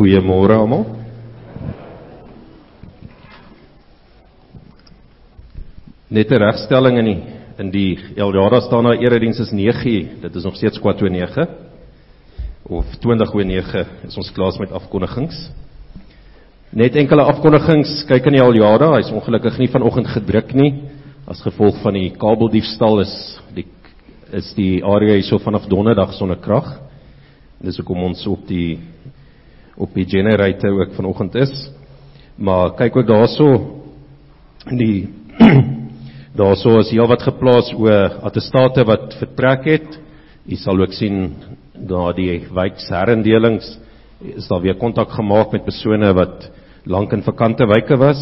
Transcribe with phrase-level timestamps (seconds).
[0.00, 0.86] Goeiemôre almal.
[6.08, 7.22] Net 'n regstelling in die
[7.58, 10.22] in die Eldara staan daar erediens is 9:00.
[10.22, 11.48] Dit is nog steeds kwart oor 9
[12.62, 15.50] of 20 oor 9 is ons klaar met afkondigings.
[16.70, 18.04] Net enkele afkondigings.
[18.06, 20.82] Kyk in die Eldara, hy's ongelukkig nie vanoggend gedruk nie
[21.26, 23.66] as gevolg van die kabeldiefstal is die
[24.32, 26.80] is die area hierso vanaf donderdag sonder krag.
[27.60, 28.78] Dis hoekom ons op die
[29.80, 31.52] op die generator ook vanoggend is.
[32.36, 33.48] Maar kyk ook daarso
[34.68, 35.08] die
[36.40, 39.98] daarso is heel wat geplaas oor attestate wat vertrek het.
[40.44, 41.32] U sal ook sien
[41.72, 43.78] daar die wijksherendelings
[44.36, 46.50] is daar weer kontak gemaak met persone wat
[46.84, 48.20] lank in vakante wyke was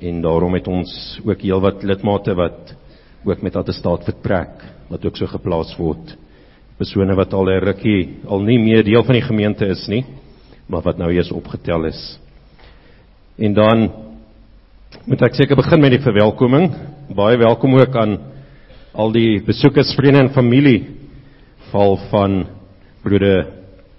[0.00, 0.92] en daarom het ons
[1.24, 2.72] ook heel wat lidmate wat
[3.26, 6.14] ook met attestaat vertrek wat ook so geplaas word.
[6.78, 10.04] Persone wat al 'n rukkie al nie meer deel van die gemeente is nie
[10.66, 12.00] maar wat nou eers opgetel is.
[13.38, 13.86] En dan
[15.06, 16.70] moet ek seker begin met die verwelkoming.
[17.14, 18.16] Baie welkom ook aan
[18.96, 20.80] al die besoekers, vriende en familie
[21.70, 22.46] val van
[23.04, 23.52] broeder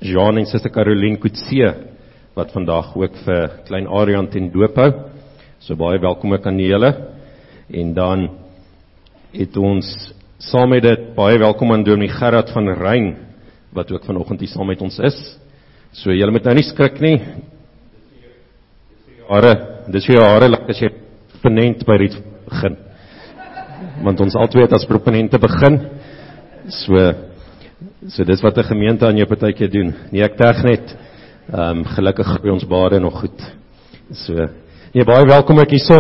[0.04, 1.70] Jean en suster Caroline Kutse
[2.38, 4.92] wat vandag ook vir klein Arian ten doop hou.
[5.64, 6.92] So baie welkom ook aan julle.
[7.72, 8.28] En dan
[9.34, 9.88] het ons
[10.38, 13.16] saam met dit baie welkom aan Dominee Gerard van Rein
[13.74, 15.18] wat ook vanoggend hier saam met ons is.
[15.98, 17.16] So julle moet nou nie skrik nie.
[19.28, 19.54] Hare,
[19.90, 20.92] dis vir jou hare like as jy
[21.32, 22.76] proponent by dit begin.
[24.06, 25.80] Want ons albei het as proponente begin.
[26.84, 27.02] So
[28.14, 29.94] so dis wat 'n gemeente aan jou partykeer doen.
[30.12, 30.96] Nee, ek terg net.
[31.52, 33.42] Ehm um, gelukkig by ons bade nog goed.
[34.12, 34.34] So
[34.94, 35.98] nee, baie welkom ek hierso.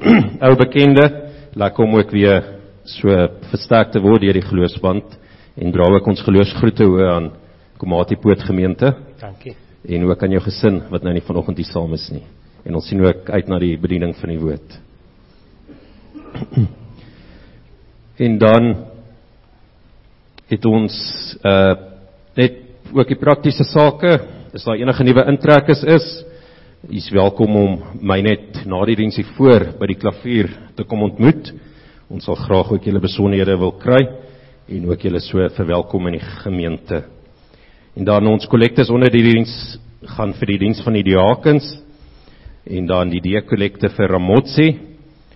[0.46, 2.44] Ou bekende, laat kom ook weer
[2.84, 3.08] so
[3.50, 5.18] versterk te word deur die geloofsband
[5.56, 7.32] en dra ook ons geloofsgroete hoe aan
[7.78, 9.09] Komati Poort gemeente.
[9.30, 9.54] Dankie.
[9.86, 12.24] En ook aan jou gesin wat nou nie vanoggend hier saam is nie.
[12.66, 14.78] En ons sien ook uit na die bediening van die woord.
[18.20, 18.66] En dan
[20.50, 20.96] het ons
[21.46, 21.76] uh
[22.36, 22.58] net
[22.92, 24.10] ook die praktiese sake,
[24.54, 26.08] as daar enige nuwe intrekkers is,
[26.88, 31.52] is welkom om my net na die diensie voor by die klavier te kom ontmoet.
[32.12, 34.02] Ons sal graag ook julle besonderhede wil kry
[34.68, 37.02] en ook julle so verwelkom in die gemeente.
[38.00, 39.50] En dan ons kollektes onder die diens
[40.16, 41.66] gaan vir die diens van die diakens
[42.64, 44.68] en dan die deekollekte vir Ramotsi.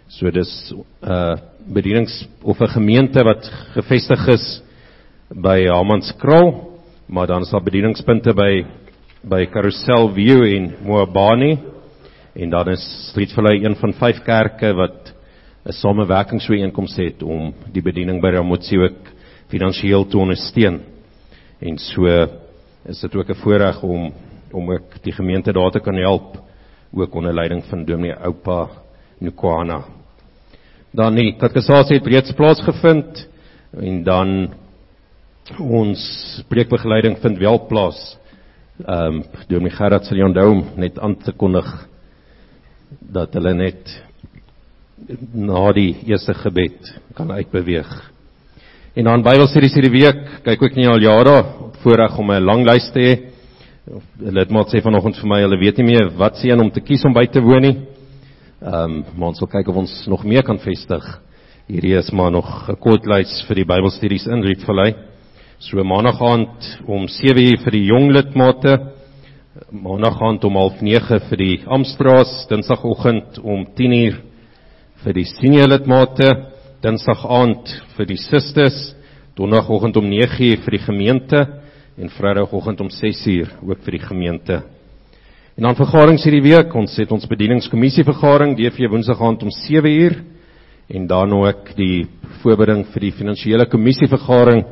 [0.08, 1.36] So dis 'n uh,
[1.68, 3.44] bedienings of 'n gemeente wat
[3.76, 4.62] gevestig is
[5.28, 8.64] by Hammanskraal, maar dan is daar bedieningspunte by
[9.22, 11.58] by Carousel View en Moabani
[12.34, 15.12] en dan is Street Valley een van vyf kerke wat
[15.66, 19.12] 'n samewerkingsooreenkoms het om die bediening by Ramotsi ook
[19.48, 20.80] finansiëel te ondersteun.
[21.60, 22.08] En so
[22.84, 24.12] is dit ook 'n voorreg om
[24.52, 26.42] om ook die gemeente daar te kan help
[26.92, 28.68] ook onder leiding van Dominee Oupa
[29.18, 29.84] Nukwana.
[30.90, 33.28] Dan die katekisasie het reeds plaasgevind
[33.70, 34.54] en dan
[35.58, 38.18] ons preekbegeleiding vind wel plaas.
[38.86, 41.88] Ehm um, Dominee Gerard sal onthou net aan te kondig
[43.00, 44.02] dat hulle net
[45.32, 48.10] na die eerste gebed kan uitbeweeg.
[48.94, 52.90] En dan Bybelstudies hierdie week, kyk ook nie al jare voorreg om 'n lang lys
[52.92, 53.14] te hê.
[54.18, 56.70] Hulle het maar sê vanoggend vir my, hulle weet nie meer wat se een om
[56.70, 57.76] te kies om by te woon nie.
[58.62, 61.04] Ehm, um, maar ons wil kyk of ons nog meer kan vestig.
[61.68, 64.94] Hierdie is maar nog 'n kort lys vir die Bybelstudies in Rietvallei.
[65.58, 68.78] So maandag aand om 7:00 vir die jong lidmate,
[69.70, 74.16] maandag aand om 09:30 vir die Amstraas, Dinsdagoggend om 10:00
[75.04, 76.46] vir die senior lidmate,
[76.82, 78.94] Dinsdag aand vir die susters
[79.36, 81.63] donderdagoggend om 9:00 vir die gemeente
[81.96, 84.62] en vrydagoggend om 6:00 ook vir die gemeente.
[85.56, 90.22] En dan vergaderings hierdie week, ons het ons bedieningskommissie vergadering DV Woensdag aand om 7:00
[90.88, 92.06] en dan ook die
[92.42, 94.64] voorbereiding vir die finansiële kommissie vergadering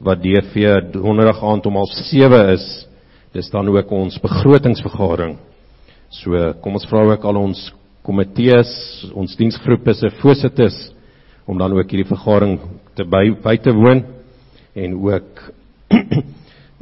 [0.00, 2.86] wat DV donderdag aand om 7:30 is.
[3.32, 5.38] Dis dan ook ons begrotingsvergadering.
[6.10, 8.70] So kom ons vra ook al ons komitees,
[9.14, 10.92] ons diensgroepe se voorsitters
[11.46, 12.60] om dan ook hierdie vergadering
[12.94, 14.04] te by by te woon
[14.74, 15.42] en ook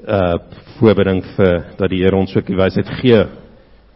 [0.05, 0.35] uh
[0.79, 3.21] voorbereiding vir dat die Here ons ook die wysheid gee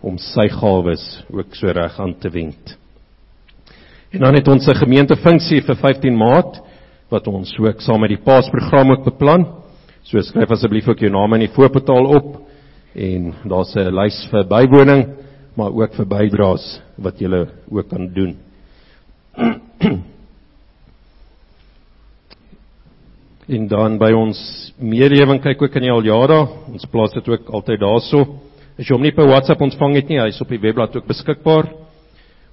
[0.00, 2.76] om sy gawes ook so reg aan te wend.
[4.14, 6.60] En dan het ons 'n gemeentefunksie vir 15 Maart
[7.10, 9.46] wat ons ook saam met die Paasprogram ook beplan.
[10.02, 12.48] So skryf asseblief ook jou naam in die voorportaal op
[12.94, 15.06] en daar's 'n lys vir bywoning
[15.56, 18.36] maar ook vir bydraes wat jy ook kan doen.
[23.48, 24.38] En dan by ons
[24.76, 28.20] meelewing kyk ook in die aljare, ons plaas dit ook altyd daarso.
[28.76, 31.08] As jy hom nie per WhatsApp ontvang het nie, hy is op die webblad ook
[31.08, 31.70] beskikbaar.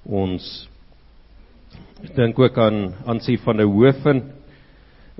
[0.08, 0.46] Ons
[2.16, 4.24] dink ook aan Ansie van der Hoeven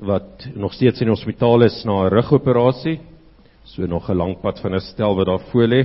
[0.01, 2.99] wat nog steeds in die hospitaal is na 'n rugoperasie.
[3.65, 5.85] So nog 'n lang pad van herstel wat daar voor lê.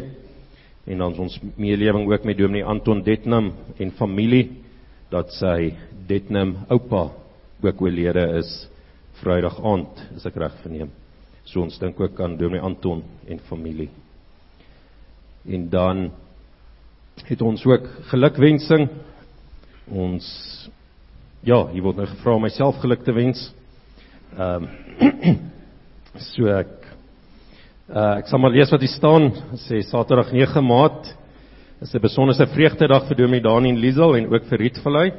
[0.88, 4.52] En dan ons meelewing ook met Dominee Anton Detnam en familie
[5.10, 5.74] dat sy
[6.08, 7.12] Detnam oupa
[7.62, 8.71] ook oorlede is
[9.22, 10.90] Vrydag aand, as ek reg verneem.
[11.46, 13.90] So ons dink ook aan Dominee Anton en familie.
[15.46, 16.10] En dan
[17.28, 18.88] het ons ook gelukwensing.
[19.92, 20.26] Ons
[21.46, 23.48] ja, hier word nou gevra om myself geluk te wens.
[24.38, 24.70] Ehm um,
[26.34, 26.74] so ek
[27.90, 29.32] uh, ek sal maar lees wat hier staan.
[29.68, 31.14] Sê Saterdag 9 Maart
[31.82, 35.12] is 'n besondere vreugdedag vir Dominee Dani en Liesel en ook vir Rietvlei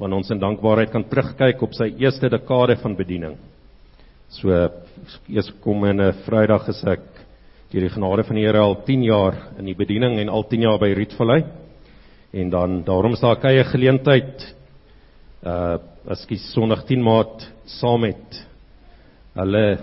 [0.00, 3.36] wanneer ons in dankbaarheid kan terugkyk op sy eerste dekade van bediening.
[4.32, 4.48] So
[5.28, 7.04] eers kom in 'n Vrydag is ek
[7.70, 10.62] deur die genade van die Here al 10 jaar in die bediening en al 10
[10.62, 11.44] jaar by Rietvlei.
[12.32, 14.54] En dan daarom is daar 'n kye geleentheid
[15.44, 15.78] uh
[16.08, 18.46] as ek Sondag 10 Maart saam met
[19.34, 19.78] hulle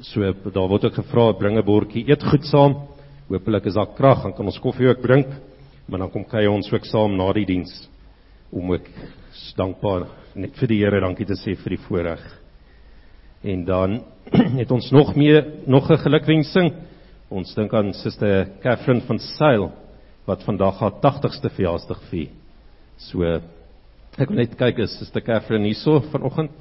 [0.00, 2.88] so daar word ook gevra bring 'n bordjie eetgoed saam.
[3.28, 5.26] Hoopelik is daar krag, dan kan ons koffie ook drink,
[5.88, 7.88] maar dan kom kuier ons ook saam na die diens
[8.50, 8.88] om ook
[9.56, 12.22] dankbaar net vir die Here dankie te sê vir die voorreg.
[13.42, 14.00] En dan
[14.60, 16.72] het ons nog meer nog 'n gelukwensing.
[17.30, 19.72] Ons dink aan Suster Catherine van Sail
[20.26, 22.28] wat vandag haar 80ste verjaarsdag vier.
[22.98, 23.22] So
[24.18, 26.54] ek wil net kyk is Suster Catherine hierso vanoggend.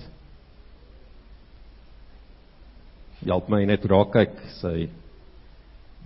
[3.25, 4.89] Help my net raak kyk sy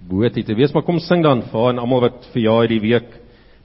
[0.09, 2.83] boot hier te wees, maar kom sing dan vir haar en almal wat verjaar hierdie
[2.83, 3.13] week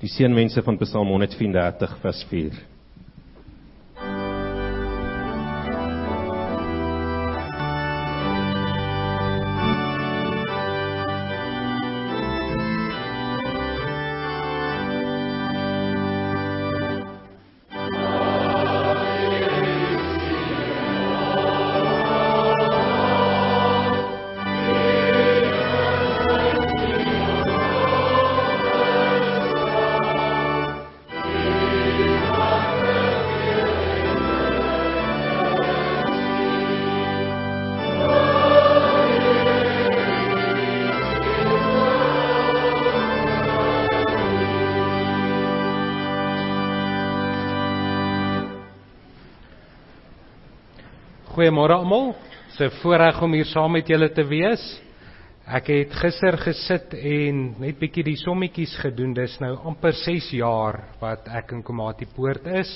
[0.00, 2.60] die seënwense van Psalm 134 vers 4.
[51.60, 52.14] Goeiemôre almal.
[52.56, 54.62] Se voorreg om hier saam met julle te wees.
[55.44, 59.10] Ek het gister gesit en net bietjie die sommetjies gedoen.
[59.12, 62.70] Dis nou amper 6 jaar wat ek in Komati Poort is.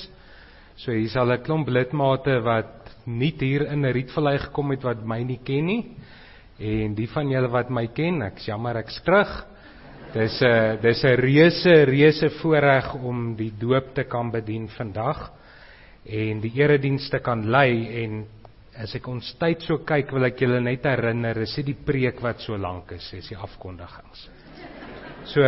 [0.77, 5.03] So hier's al 'n klomp lidmate wat nie hier in 'n Rietvallei gekom het wat
[5.03, 5.83] my nie ken nie.
[6.59, 9.47] En die van julle wat my ken, ek's jammer ek's terug.
[10.13, 15.31] Dis 'n dis 'n reuse reuse voorreg om die doop te kan bedien vandag
[16.05, 18.25] en die eredienste kan lei en
[18.81, 22.21] as ek ons tyd so kyk, wil ek julle net herinner, is dit die preek
[22.23, 24.27] wat so lank is, is die afkondigings.
[25.31, 25.45] So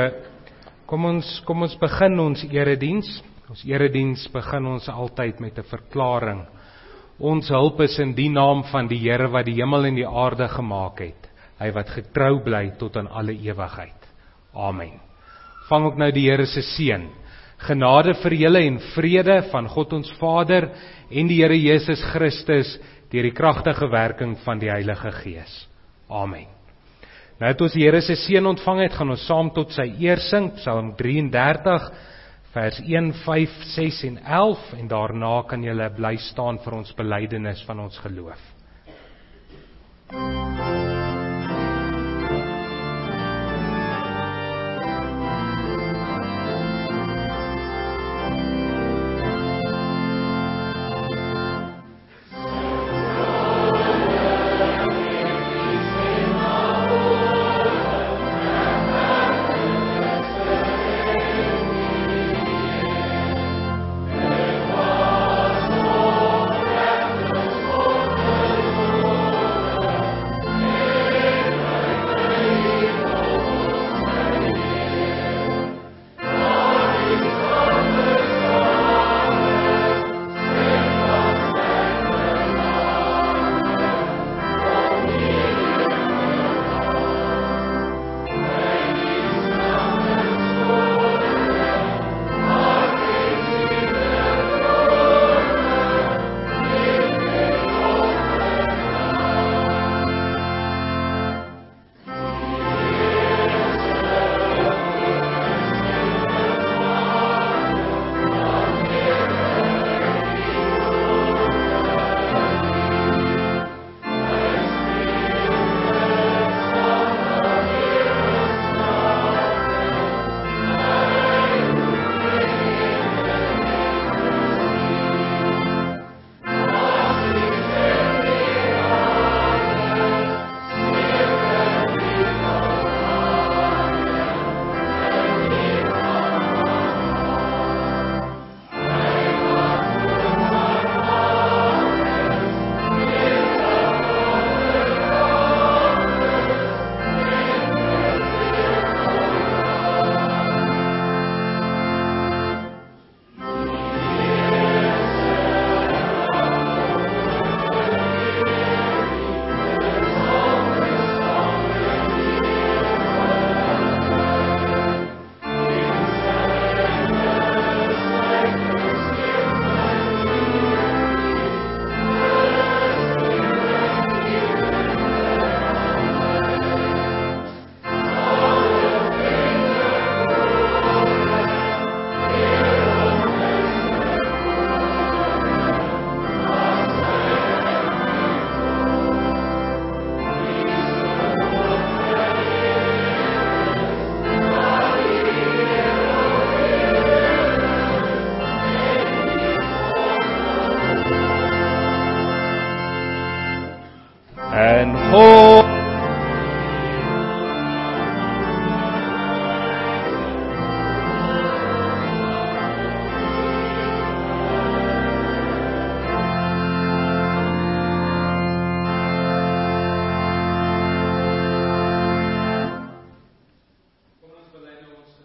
[0.88, 3.10] kom ons kom ons begin ons erediens.
[3.48, 6.46] Ons erediens begin ons altyd met 'n verklaring.
[7.19, 10.48] Ons hulp is in die naam van die Here wat die hemel en die aarde
[10.48, 11.29] gemaak het.
[11.60, 14.05] Hy wat getrou bly tot aan alle ewigheid.
[14.53, 15.00] Amen.
[15.69, 17.10] Vang ook nou die Here se seën.
[17.57, 20.69] Genade vir julle en vrede van God ons Vader
[21.10, 22.77] en die Here Jesus Christus
[23.11, 25.67] deur die kragtige werking van die Heilige Gees.
[26.09, 26.47] Amen.
[27.37, 30.21] Nou het ons die Here se seën ontvang het, gaan ons saam tot sy eer
[30.29, 31.91] sing, Psalm 33
[32.57, 37.63] vers 1, 5, 6 en 11 en daarna kan jy bly staan vir ons belydenis
[37.69, 38.41] van ons geloof.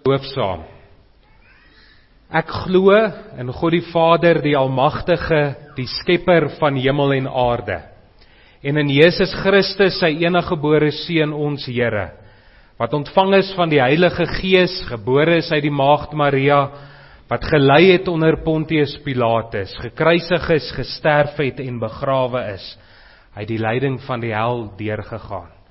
[0.03, 0.63] Geloof saam.
[2.33, 2.95] Ek glo
[3.39, 7.83] in God die Vader, die Almagtige, die Skepper van hemel en aarde.
[8.63, 12.13] En in Jesus Christus, sy eniggebore seun, ons Here,
[12.79, 16.71] wat ontvang is van die Heilige Gees, gebore is uit die Maagd Maria,
[17.29, 22.65] wat gelei het onder Pontius Pilatus, gekruisig is, gesterf het en begrawe is.
[23.37, 25.62] Het die lyding van die hel deurgegaan.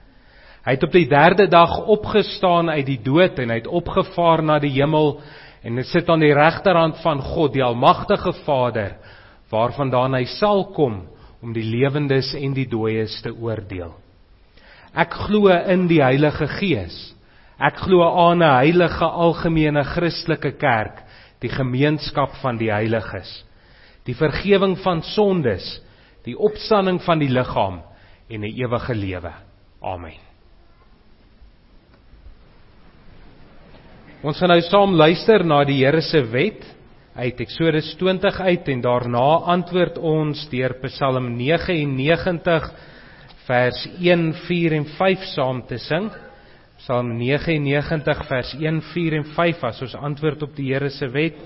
[0.61, 4.59] Hy het op die 3de dag opgestaan uit die dood en hy het opgevaar na
[4.61, 5.15] die hemel
[5.65, 8.93] en hy sit aan die regterhand van God, die almagtige Vader,
[9.49, 11.01] waarvandaan hy sal kom
[11.41, 13.93] om die lewendes en die dooies te oordeel.
[14.93, 16.97] Ek glo in die Heilige Gees.
[17.61, 21.03] Ek glo aan 'n heilige algemene Christelike kerk,
[21.41, 23.45] die gemeenskap van die heiliges,
[24.05, 25.81] die vergifnis van sondes,
[26.25, 27.81] die opstanding van die liggaam
[28.29, 29.31] en 'n ewige lewe.
[29.81, 30.30] Amen.
[34.21, 36.61] Ons gaan nou saam luister na die Here se wet
[37.17, 42.67] uit Eksodus 20 uit en daarna antwoord ons deur Psalm 99
[43.47, 46.11] vers 1, 4 en 5 saam te sing.
[46.83, 51.39] Psalm 99 vers 1, 4 en 5 as ons antwoord op die Here se wet.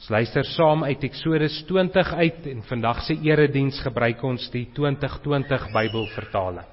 [0.00, 5.70] Ons luister saam uit Eksodus 20 uit en vandag se erediens gebruik ons die 2020
[5.70, 6.66] Bybelvertaling.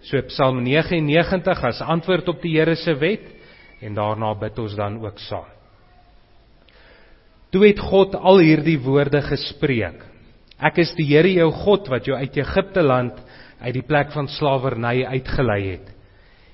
[0.00, 3.36] So Psalm 99 as antwoord op die Here se wet
[3.80, 5.48] en daarna bid ons dan ook saam.
[7.50, 10.04] Toe het God al hierdie woorde gespreek.
[10.60, 13.16] Ek is die Here jou God wat jou uit Egipte land
[13.60, 15.88] uit die plek van slawerny uitgelei het.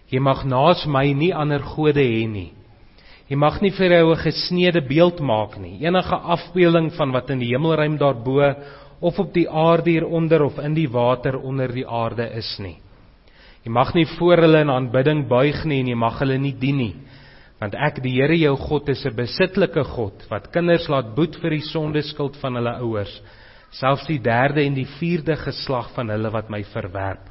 [0.09, 2.53] Jy mag naas my nie ander gode hê nie.
[3.27, 7.41] Jy mag nie vir jou 'n gesneede beeld maak nie, enige afbeelding van wat in
[7.41, 8.55] die hemelruim daarbo
[9.01, 12.79] of op die aarde hieronder of in die water onder die aarde is nie.
[13.65, 16.77] Jy mag nie voor hulle in aanbidding buig nie en jy mag hulle nie dien
[16.77, 16.95] nie
[17.61, 21.51] want ek die Here jou God is 'n besittelike God wat kinders laat boet vir
[21.51, 23.21] die sondeskuld van hulle ouers
[23.73, 27.25] selfs die derde en die vierde geslag van hulle wat my verwerp.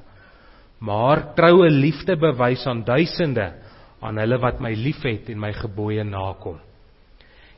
[0.80, 3.54] Maar troue liefde bewys aan duisende
[4.02, 6.60] aan hulle wat my liefhet en my gebooie nakom.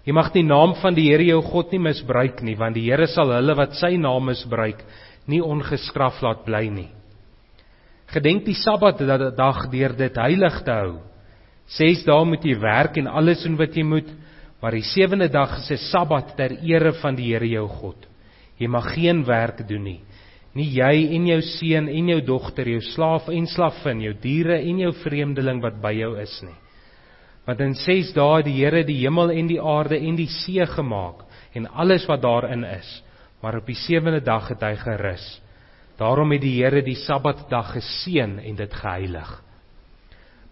[0.08, 3.08] Jy mag die naam van die Here jou God nie misbruik nie want die Here
[3.08, 4.84] sal hulle wat sy naam misbruik
[5.28, 6.90] nie ongestraf laat bly nie.
[8.08, 9.02] Gedenk die sabbat
[9.36, 10.94] dag deur dit heilig te hou
[11.76, 14.08] 6 dae moet jy werk en alles doen wat jy moet,
[14.62, 18.08] maar die sewende dag is 'n Sabbat ter ere van die Here jou God.
[18.58, 20.02] Jy mag geen werk doen nie.
[20.56, 24.80] Nie jy en jou seun en jou dogter, jou slaaf en slavin, jou diere en
[24.80, 26.56] jou vreemdeling wat by jou is nie.
[27.46, 30.66] Want in 6 dae het die Here die hemel en die aarde en die see
[30.66, 33.04] gemaak en alles wat daarin is,
[33.42, 35.42] maar op die sewende dag het hy gerus.
[35.98, 39.47] Daarom het die Here die Sabbatdag geseën en dit geheilig.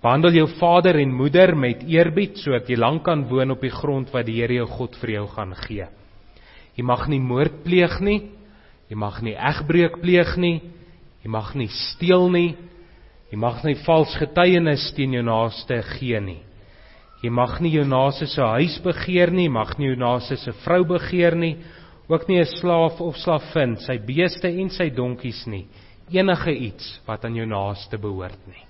[0.02, 4.12] Behandel jou vader en moeder met eerbied sodat jy lank kan woon op die grond
[4.14, 5.88] wat die Here jou God vir jou gaan gee.
[6.76, 8.22] Jy mag nie moord pleeg nie.
[8.90, 10.62] Jy mag nie egbreuk pleeg nie.
[11.24, 12.56] Jy mag nie steel nie.
[13.32, 16.42] Jy mag nie vals getuienis teen jou naaste gee nie.
[17.24, 20.84] Jy mag nie jou naaste se huis begeer nie, mag nie jou naaste se vrou
[20.86, 21.56] begeer nie,
[22.08, 25.66] ook nie 'n slaaf of slavin, sy beeste en sy donkies nie,
[26.12, 28.62] enige iets wat aan jou naaste behoort nie.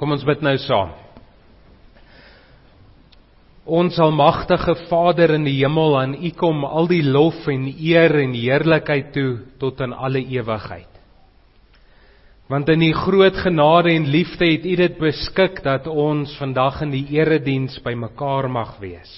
[0.00, 0.94] Kom ons bid nou saam.
[3.68, 8.32] Ons almagtige Vader in die hemel, aan U kom al die lof en eer en
[8.32, 10.88] heerlikheid toe tot in alle ewigheid.
[12.48, 16.96] Want in U groot genade en liefde het U dit beskik dat ons vandag in
[16.96, 19.12] die erediens bymekaar mag wees.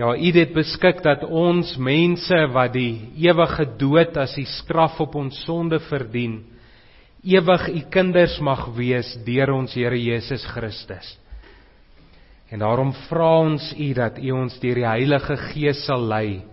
[0.00, 5.14] Ja, U het beskik dat ons mense wat die ewige dood as die straf op
[5.20, 6.40] ons sonde verdien,
[7.26, 11.08] ewig U kinders mag wees deur ons Here Jesus Christus.
[12.50, 16.44] En daarom vra ons U dat U ons deur die Heilige Gees sal lei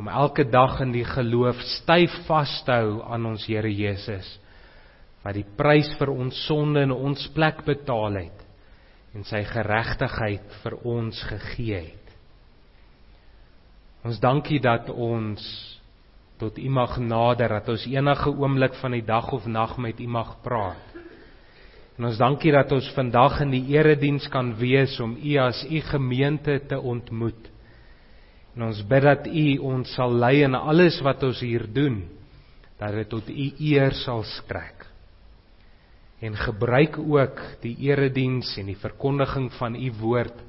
[0.00, 4.38] om elke dag in die geloof styf vas te hou aan ons Here Jesus
[5.22, 8.40] wat die prys vir ons sonde in ons plek betaal het
[9.12, 12.14] en sy geregtigheid vir ons gegee het.
[14.08, 15.44] Ons dankie dat ons
[16.42, 20.08] tot U mag nader dat ons enige oomblik van die dag of nag met U
[20.10, 20.96] mag praat.
[21.94, 25.80] En ons dankie dat ons vandag in die erediens kan wees om U as U
[25.92, 27.46] gemeente te ontmoet.
[28.56, 32.02] En ons bid dat U ons sal lei in alles wat ons hier doen,
[32.80, 34.88] dat dit tot U eer sal strek.
[36.22, 40.42] En gebruik ook die erediens en die verkondiging van U woord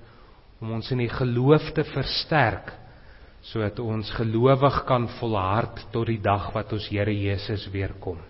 [0.61, 2.79] om ons in die geloof te versterk
[3.43, 8.21] sodat ons gelowig kan volhard tot die dag wat ons Here Jesus weer kom.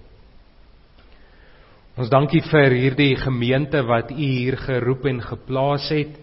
[1.94, 6.16] Ons dankie vir hierdie gemeente wat U hier geroep en geplaas het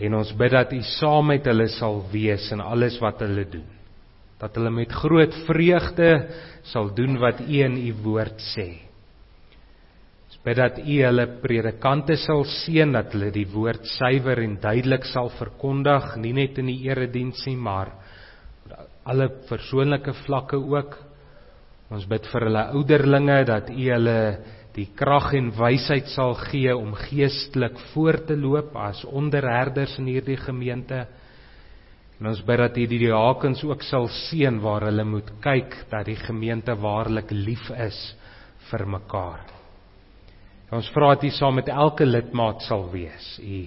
[0.00, 3.66] en ons bid dat U saam met hulle sal wees in alles wat hulle doen.
[4.40, 6.12] Dat hulle met groot vreugde
[6.70, 8.89] sal doen wat U in U woord sê.
[10.40, 15.28] Bid dat U hulle predikante sal seën dat hulle die woord suiwer en duidelik sal
[15.36, 17.92] verkondig, nie net in die erediens nie, maar
[19.04, 20.96] alle persoonlike vlakke ook.
[21.92, 24.16] Ons bid vir hulle ouderlinge dat U hulle
[24.72, 30.38] die krag en wysheid sal gee om geestelik voor te loop as onderherders in hierdie
[30.40, 31.04] gemeente.
[32.20, 36.20] En ons bid dat hierdie diakens ook sal seën waar hulle moet kyk dat die
[36.24, 38.04] gemeente waarlik lief is
[38.70, 39.59] vir mekaar.
[40.70, 43.38] Ons vra dat U saam met elke lidmaat sal wees.
[43.42, 43.66] U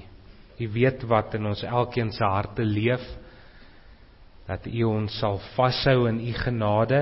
[0.61, 3.03] U weet wat in ons elkeen se harte leef.
[4.47, 7.01] Dat U ons sal vashou in U genade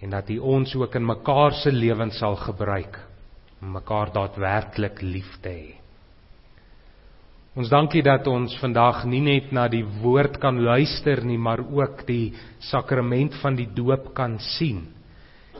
[0.00, 2.98] en dat U ons ook in mekaar se lewens sal gebruik
[3.60, 5.80] om mekaar daadwerklik lief te hê.
[7.58, 12.06] Ons dankie dat ons vandag nie net na die woord kan luister nie, maar ook
[12.06, 12.32] die
[12.70, 14.86] sakrament van die doop kan sien.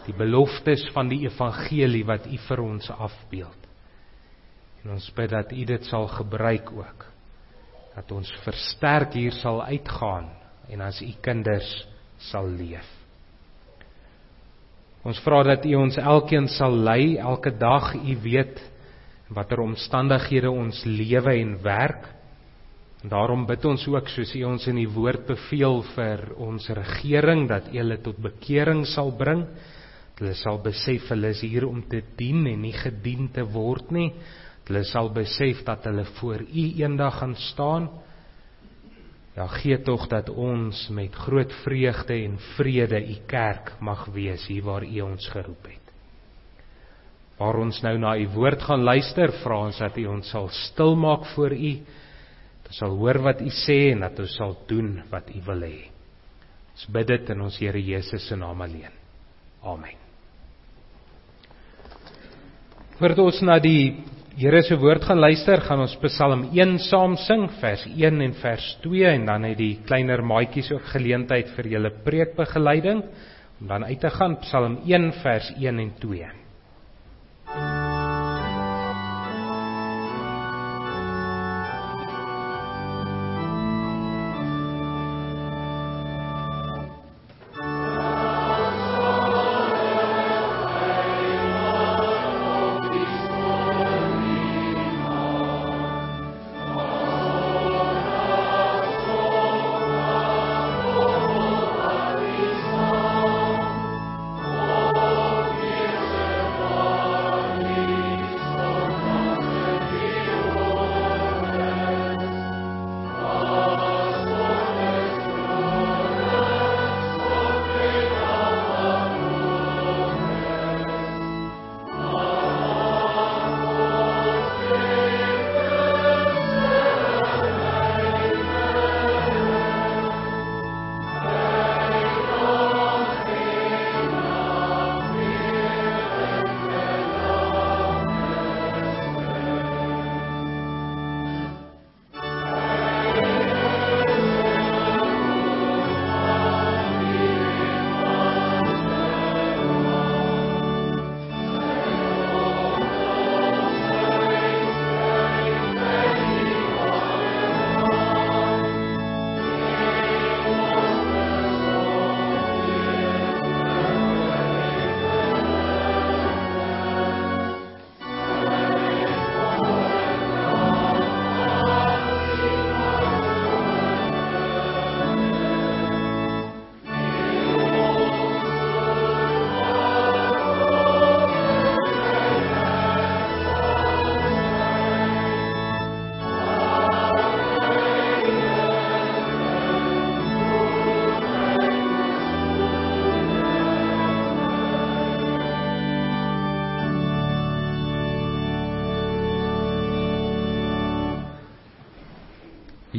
[0.07, 3.69] Die beloftes van die evangelie wat U vir ons afbeeld.
[4.85, 7.05] En ons bid dat U dit sal gebruik ook.
[7.95, 10.31] Dat ons versterk hier sal uitgaan
[10.71, 11.69] en as U kinders
[12.31, 12.87] sal leef.
[15.05, 17.95] Ons vra dat U ons elkeen sal lei elke dag.
[17.97, 18.61] U weet
[19.33, 22.09] watter omstandighede ons lewe en werk.
[23.01, 27.47] En daarom bid ons ook soos U ons in die woord beveel vir ons regering
[27.49, 29.47] dat hulle tot bekering sal bring.
[30.21, 34.11] Hulle sal besef hulle is hier om te dien en nie gedien te word nie.
[34.69, 37.89] Hulle sal besef dat hulle voor U eendag gaan staan.
[39.37, 44.67] Ja gee tog dat ons met groot vreugde en vrede u kerk mag wees hier
[44.67, 45.95] waar u ons geroep het.
[47.39, 50.97] Waar ons nou na u woord gaan luister, vra ons dat u ons sal stil
[50.97, 51.73] maak voor u.
[52.61, 55.65] Dat ons sal hoor wat u sê en dat ons sal doen wat u wil
[55.71, 55.89] hê.
[56.75, 58.93] Ons bid dit in ons Here Jesus se naam alleen.
[59.63, 60.10] Amen.
[63.01, 63.97] Voordat ons na die
[64.41, 68.67] Here se woord gaan luister, gaan ons Psalm 1 saam sing, vers 1 en vers
[68.85, 73.03] 2 en dan het die kleiner maatjies ook geleentheid vir julle preekbegeleiding
[73.61, 76.31] om dan uit te gaan Psalm 1 vers 1 en 2.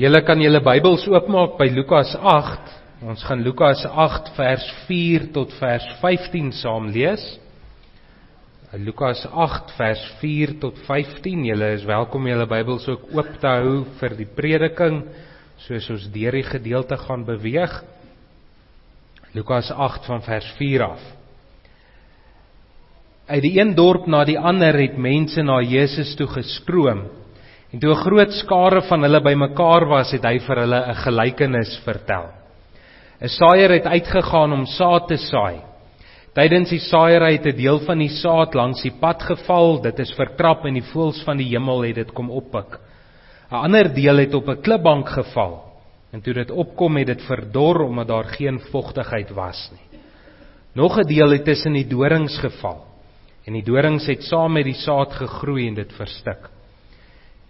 [0.01, 2.69] Julle kan julle Bybels oopmaak by Lukas 8.
[3.05, 7.21] Ons gaan Lukas 8 vers 4 tot vers 15 saam lees.
[8.81, 11.45] Lukas 8 vers 4 tot 15.
[11.51, 15.03] Julle is welkom julle Bybels ook oop te hou vir die prediking
[15.67, 17.77] soos ons deur die gedeelte gaan beweeg.
[19.37, 21.07] Lukas 8 van vers 4 af.
[23.29, 27.05] Uit die een dorp na die ander het mense na Jesus toe gestroom.
[27.71, 31.81] En toe 'n groot skare van hulle bymekaar was, het hy vir hulle 'n gelykenis
[31.85, 32.27] vertel.
[33.21, 35.61] 'n Saaier het uitgegaan om saad te saai.
[36.33, 40.13] Tydens die saaiery het 'n deel van die saad langs die pad geval, dit is
[40.15, 42.79] vertrap en die voëls van die hemel het dit kom oppik.
[43.51, 45.63] 'n Ander deel het op 'n klipbank geval.
[46.11, 49.99] En toe dit opkom het dit verdor omdat daar geen vogtigheid was nie.
[50.73, 52.85] Nog 'n deel het tussen die dorings geval.
[53.45, 56.49] En die dorings het saam met die saad gegroei en dit verstik.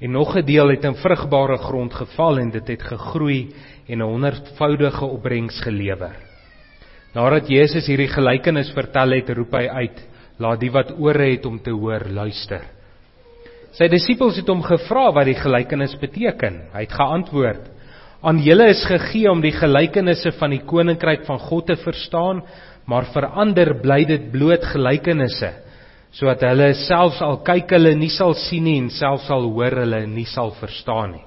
[0.01, 3.53] En nog 'n deel het in vrugbare grond geval en dit het gegroei
[3.87, 6.15] en 'n honderdvoudige opbrengs gelewer.
[7.13, 11.61] Nadat Jesus hierdie gelykenis vertel het, roep hy uit: "Laat die wat ore het om
[11.61, 12.61] te hoor, luister."
[13.71, 16.61] Sy disippels het hom gevra wat die gelykenis beteken.
[16.73, 17.69] Hy het geantwoord:
[18.21, 22.43] "Aan julle is gegee om die gelykenisse van die koninkryk van God te verstaan,
[22.85, 25.53] maar vir ander bly dit bloot gelykenisse."
[26.15, 30.05] Sodat hulle selfs al kyk hulle nie sal sien nie en selfs al hoor hulle
[30.11, 31.25] nie sal verstaan nie.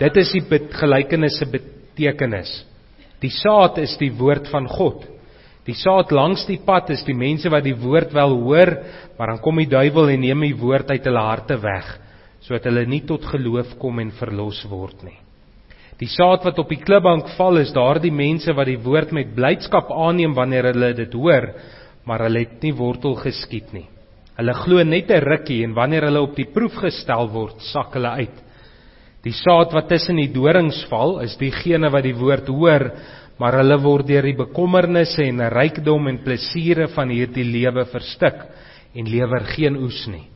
[0.00, 2.50] Dit is die gelykenisse betekenis.
[3.22, 5.04] Die saad is die woord van God.
[5.64, 8.72] Die saad langs die pad is die mense wat die woord wel hoor,
[9.16, 11.86] maar dan kom die duiwel en neem die woord uit hulle harte weg,
[12.44, 15.16] sodat hulle nie tot geloof kom en verlos word nie.
[16.00, 19.92] Die saad wat op die klipbank val is daardie mense wat die woord met blydskap
[19.94, 21.52] aanneem wanneer hulle dit hoor,
[22.04, 23.86] maar hulle het nie wortel geskiet nie.
[24.34, 28.10] Hulle glo net 'n rukkie en wanneer hulle op die proef gestel word, sak hulle
[28.10, 28.42] uit.
[29.22, 32.90] Die saad wat tussen die dorings val, is diegene wat die woord hoor,
[33.38, 38.44] maar hulle word deur die bekommernisse en rykdom en plesiere van hierdie lewe verstik
[38.94, 40.28] en lewer geen oes nie.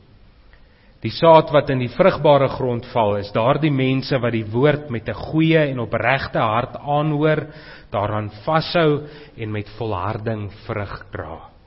[0.99, 5.07] Die saad wat in die vrugbare grond val, is daardie mense wat die woord met
[5.07, 7.47] 'n goeie en opregte hart aanhoor,
[7.91, 11.58] daaraan vashou en met volharding vrug dra.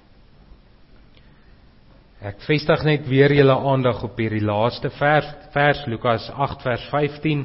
[2.23, 7.41] Ek vestig net weer julle aandag op hierdie laaste vers, vers Lukas 8 vers 15.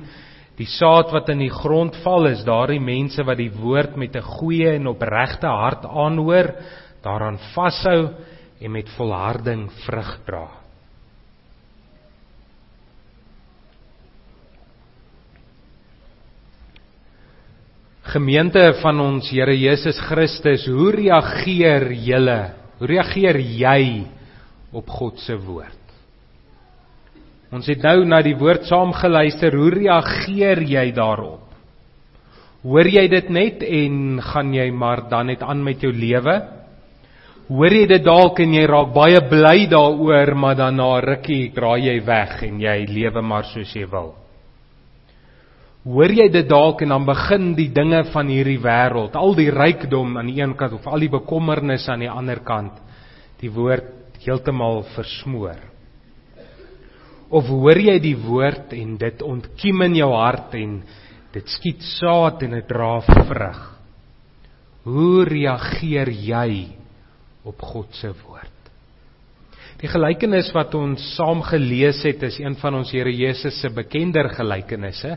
[0.60, 4.22] Die saad wat in die grond val is daardie mense wat die woord met 'n
[4.38, 6.54] goeie en opregte hart aanhoor,
[7.02, 8.14] daaraan vashou
[8.62, 10.48] en met volharding vrug dra.
[18.04, 22.54] Gemeente van ons Here Jesus Christus, hoe reageer julle?
[22.78, 24.17] Hoe reageer jy
[24.72, 25.84] op God se woord.
[27.54, 29.56] Ons het nou na die woord saam geluister.
[29.56, 31.46] Hoe reageer jy daarop?
[32.68, 36.36] Hoor jy dit net en gaan jy maar dan net aan met jou lewe?
[37.48, 41.86] Hoor jy dit dalk en jy raak baie bly daaroor, maar dan na rukkie draai
[41.86, 44.12] jy weg en jy lewe maar soos jy wil.
[45.88, 50.18] Hoor jy dit dalk en dan begin die dinge van hierdie wêreld, al die rykdom
[50.20, 52.82] aan die een kant of al die bekommernisse aan die ander kant,
[53.40, 53.94] die woord
[54.26, 55.60] heeltemal versmoor?
[57.28, 60.80] Of hoor jy die woord en dit ontkiem in jou hart en
[61.36, 63.64] dit skiet saad en dit dra vrug?
[64.88, 66.52] Hoe reageer jy
[67.48, 68.54] op God se woord?
[69.78, 74.32] Die gelykenis wat ons saam gelees het is een van ons Here Jesus se bekender
[74.34, 75.12] gelykenisse.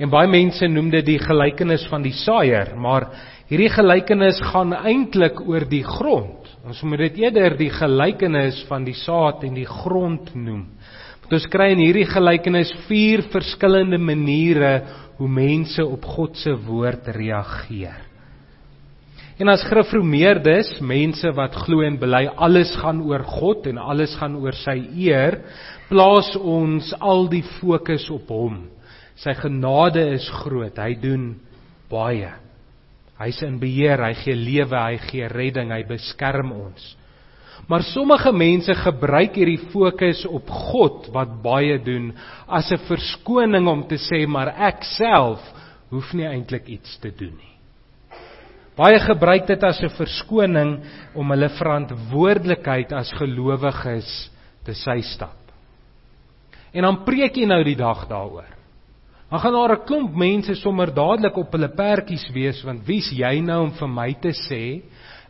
[0.00, 3.10] En baie mense noem dit die gelykenis van die saaier, maar
[3.50, 6.41] hierdie gelykenis gaan eintlik oor die grond.
[6.62, 10.68] Ons moet dit eerder die gelykenis van die saad en die grond noem.
[11.24, 14.70] Want ons kry in hierdie gelykenis vier verskillende maniere
[15.18, 17.98] hoe mense op God se woord reageer.
[19.42, 24.36] En as gereformeerdes, mense wat glo en bely alles gaan oor God en alles gaan
[24.38, 25.40] oor sy eer,
[25.88, 28.60] plaas ons al die fokus op hom.
[29.18, 30.78] Sy genade is groot.
[30.78, 31.32] Hy doen
[31.90, 32.30] baie.
[33.22, 36.96] Hy's in beheer, hy gee lewe, hy gee redding, hy beskerm ons.
[37.70, 42.10] Maar sommige mense gebruik hierdie fokus op God wat baie doen
[42.48, 45.40] as 'n verskoning om te sê maar ek self
[45.90, 47.52] hoef nie eintlik iets te doen nie.
[48.76, 50.80] Baie gebruik dit as 'n verskoning
[51.14, 54.30] om hulle verantwoordelikheid as gelowiges
[54.64, 55.36] te sy stap.
[56.72, 58.61] En dan preek jy nou die dag daaroor.
[59.32, 63.40] Dan gaan daar 'n klomp mense sommer dadelik op hulle perdjies wees want wie's jy
[63.40, 64.82] nou om vir my te sê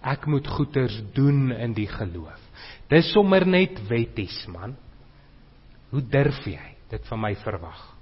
[0.02, 2.40] ek moet goeders doen in die geloof.
[2.88, 4.74] Dis sommer net wetties man.
[5.90, 7.94] Hoe durf jy dit van my verwag?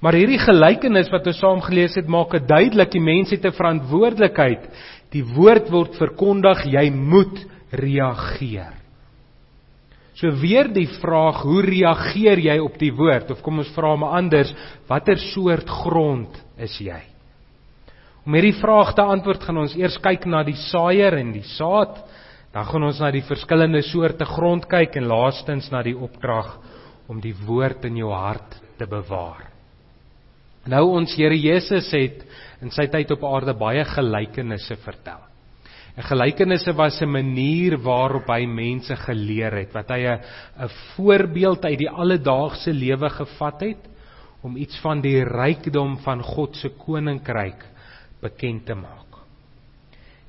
[0.00, 3.52] Maar hierdie gelykenis wat ons saam gelees het, maak dit duidelik die mens het 'n
[3.52, 4.68] verantwoordelikheid.
[5.10, 8.79] Die woord word verkondig, jy moet reageer.
[10.20, 13.30] So weer die vraag, hoe reageer jy op die woord?
[13.32, 14.52] Of kom ons vra maar anders,
[14.88, 16.98] watter soort grond is jy?
[18.26, 22.02] Om hierdie vraag te antwoord, gaan ons eers kyk na die saaier en die saad.
[22.52, 26.52] Dan gaan ons na die verskillende soorte grond kyk en laastens na die opdrag
[27.10, 29.48] om die woord in jou hart te bewaar.
[30.68, 32.20] Nou ons Here Jesus het
[32.60, 35.29] in sy tyd op aarde baie gelykenisse vertel.
[36.00, 40.20] 'n Gelykenisse was 'n manier waarop hy mense geleer het, wat hy 'n
[40.64, 43.82] 'n voorbeeld uit die alledaagse lewe gevat het
[44.42, 47.64] om iets van die rykdom van God se koninkryk
[48.22, 49.20] bekend te maak.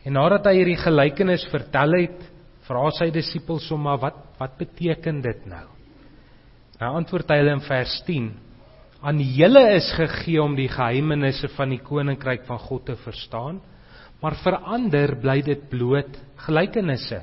[0.04, 2.20] En nadat hy hierdie gelykenis vertel het,
[2.68, 5.68] vra sy disippels hom maar wat wat beteken dit nou?
[6.80, 8.32] Nou antwoord hy hulle in vers 10
[9.02, 13.62] aan julle is gegee om die geheimenisse van die koninkryk van God te verstaan,
[14.22, 17.22] maar vir ander bly dit bloot gelykenisse,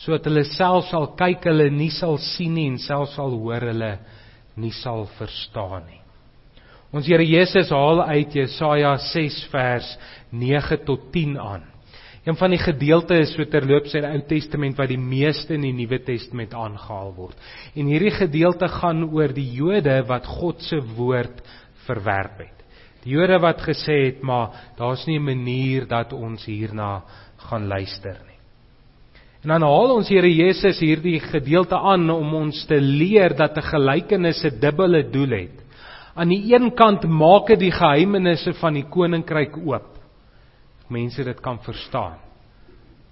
[0.00, 3.94] sodat hulle self sal kyk, hulle nie sal sien nie en self sal hoor, hulle
[4.60, 6.00] nie sal verstaan nie.
[6.90, 9.92] Ons Here Jesus haal uit Jesaja 6 vers
[10.34, 11.68] 9 tot 10 aan.
[12.26, 15.72] Een van die gedeeltes so terloops in die Ou Testament wat die meeste in die
[15.72, 17.36] Nuwe Testament aangehaal word.
[17.72, 21.40] En hierdie gedeelte gaan oor die Jode wat God se woord
[21.86, 22.59] verwerp het.
[23.04, 27.02] Die Jode wat gesê het, maar daar's nie 'n manier dat ons hierna
[27.36, 28.38] gaan luister nie.
[29.42, 33.62] En dan haal ons Here Jesus hierdie gedeelte aan om ons te leer dat 'n
[33.62, 35.64] gelykenis 'n dubbele doel het.
[36.14, 40.00] Aan die een kant maak dit die geheimenisse van die koninkryk oop
[40.88, 42.18] mense dit kan verstaan.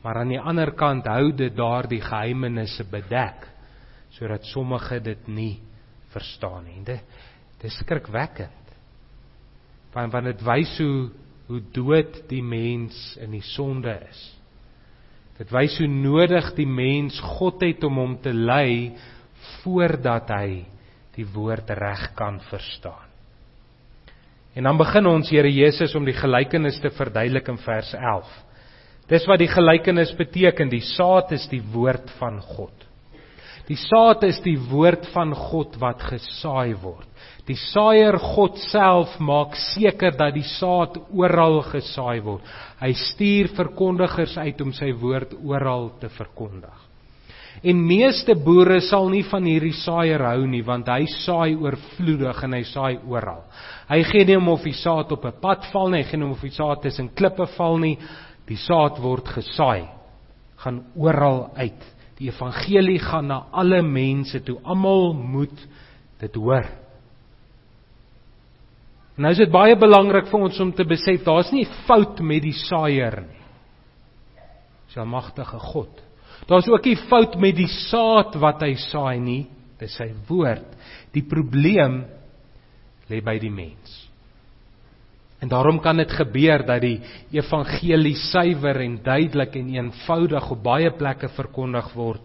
[0.03, 3.47] Maar aan die ander kant hou dit daardie geheimenisse bedek
[4.11, 5.61] sodat sommige dit nie
[6.15, 6.81] verstaan nie.
[6.85, 7.01] Dit
[7.63, 8.58] dis skrikwekkend.
[9.95, 11.09] Want want dit wys hoe
[11.49, 14.25] hoe dood die mens in die sonde is.
[15.39, 18.93] Dit wys hoe nodig die mens God het om hom te lei
[19.63, 20.67] voordat hy
[21.17, 23.07] die woord reg kan verstaan.
[24.59, 28.29] En dan begin ons Here Jesus om die gelykenis te verduidelik in vers 11.
[29.09, 32.88] Dis wat die gelykenis beteken, die saad is die woord van God.
[33.69, 37.09] Die saad is die woord van God wat gesaai word.
[37.49, 42.45] Die saaier God self maak seker dat die saad oral gesaai word.
[42.81, 46.85] Hy stuur verkondigers uit om sy woord oral te verkondig.
[47.63, 52.55] En meeste boere sal nie van hierdie saaier hou nie want hy saai oorvloedig en
[52.55, 53.43] hy saai oral.
[53.89, 56.27] Hy gee nie om of die saad op 'n pad val nie, hy gee nie
[56.27, 57.99] om of die saad tussen klippe val nie.
[58.47, 59.89] Die saad word gesaai
[60.57, 61.98] gaan oral uit.
[62.19, 64.59] Die evangelie gaan na alle mense toe.
[64.63, 65.67] Almal moet
[66.19, 66.67] dit hoor.
[69.19, 72.55] Nou is dit baie belangrik vir ons om te besef daar's nie fout met die
[72.55, 73.45] saaier nie.
[74.87, 75.91] Dis 'n magtige God.
[76.47, 79.47] Daar's ook nie fout met die saad wat hy saai nie,
[79.79, 80.67] dis sy woord.
[81.13, 82.05] Die probleem
[83.11, 84.08] lê by die mens.
[85.39, 86.99] En daarom kan dit gebeur dat die
[87.31, 92.25] evangelie suiwer en duidelik en eenvoudig op baie plekke verkondig word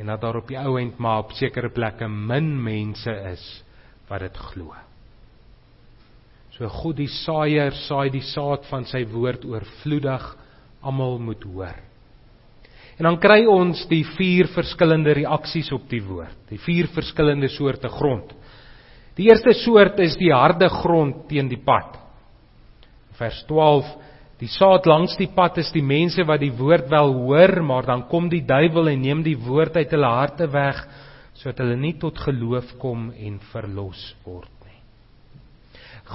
[0.00, 3.44] en dat daar op die ou end maar op sekere plekke min mense is
[4.08, 4.72] wat dit glo.
[6.56, 10.24] So God die saaier saai die saad van sy woord oorvloedig,
[10.80, 11.76] almal moet hoor.
[13.00, 17.88] En dan kry ons die vier verskillende reaksies op die woord, die vier verskillende soorte
[17.88, 18.34] grond.
[19.16, 21.96] Die eerste soort is die harde grond teen die pad.
[23.20, 23.90] Vers 12:
[24.40, 28.06] Die saad langs die pad is die mense wat die woord wel hoor, maar dan
[28.08, 30.80] kom die duiwel en neem die woord uit hulle harte weg
[31.40, 34.50] sodat hulle nie tot geloof kom en verlos word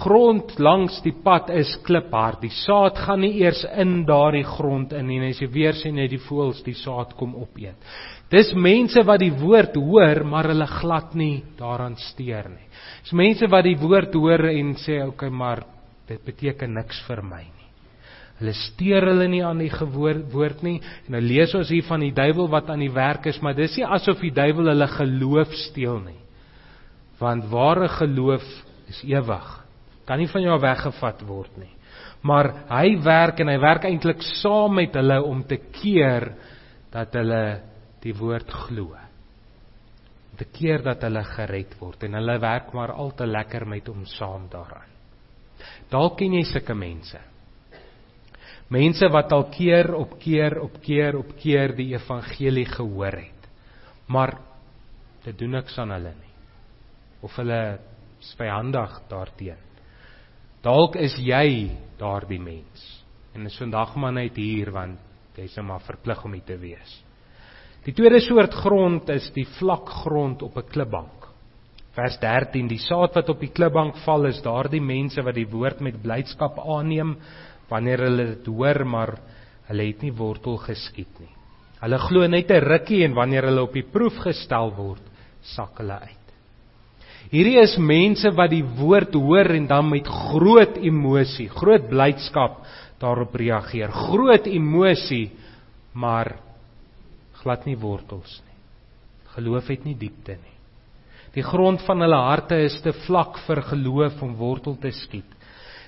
[0.03, 2.41] grond langs die pad is kliphard.
[2.43, 5.22] Die saad gaan nie eers in daardie grond in nie.
[5.30, 7.78] As jy weer sien net die voëls die saad kom opeet.
[8.32, 12.68] Dis mense wat die woord hoor, maar hulle glad nie daaraan steur nie.
[13.06, 15.64] Dis mense wat die woord hoor en sê, "Oké, okay, maar
[16.08, 17.70] dit beteken niks vir my nie."
[18.39, 20.82] Hulle steur hulle nie aan die woord nie.
[21.08, 23.78] En nou lees ons hier van die duiwel wat aan die werk is, maar dis
[23.78, 26.20] nie asof die duiwel hulle geloof steel nie.
[27.20, 28.43] Want ware geloof
[28.91, 29.66] is ewig
[30.06, 31.72] kan nie van jou weggevat word nie.
[32.26, 36.32] Maar hy werk en hy werk eintlik saam met hulle om te keer
[36.93, 37.43] dat hulle
[38.06, 38.93] die woord glo.
[40.32, 43.89] Om te keer dat hulle gered word en hulle werk maar al te lekker met
[43.89, 44.94] hom saam daaraan.
[45.91, 47.19] Dalk ken jy sulke mense.
[48.73, 53.49] Mense wat al keer op keer op keer op keer die evangelie gehoor het.
[54.07, 54.38] Maar
[55.25, 56.33] dit doen niks aan hulle nie.
[57.21, 57.61] Of hulle
[58.21, 59.61] is vyandig daarteenoor.
[60.65, 62.86] Dalk is jy daardie mens.
[63.36, 66.93] En is vandag maar net hier want jy's nou maar verplig om dit te wees.
[67.86, 71.24] Die tweede soort grond is die vlak grond op 'n klipbank.
[71.95, 75.79] Vers 13: Die saad wat op die klipbank val is daardie mense wat die woord
[75.85, 77.15] met blydskap aanneem
[77.69, 79.15] wanneer hulle dit hoor, maar
[79.69, 81.31] hulle het nie wortel geskiet nie.
[81.79, 85.01] Hulle glo net 'n rukkie en wanneer hulle op die proef gestel word,
[85.41, 86.25] sak hulle uit.
[87.31, 92.61] Hierdie is mense wat die woord hoor en dan met groot emosie, groot blydskap
[92.99, 93.91] daarop reageer.
[93.91, 95.31] Groot emosie,
[95.93, 96.35] maar
[97.41, 98.57] glad nie wortels nie.
[99.35, 100.55] Geloof het nie diepte nie.
[101.36, 105.27] Die grond van hulle harte is te vlak vir geloof om wortel te skiet.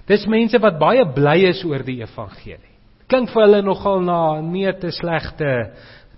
[0.07, 2.75] Dis mense wat baie bly is oor die evangelie.
[3.07, 5.51] Klink vir hulle nogal na nie te slegte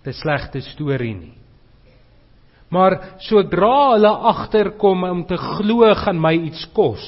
[0.03, 1.35] te slegte storie nie.
[2.73, 7.05] Maar sodra hulle agterkom om te glo gaan my iets kos.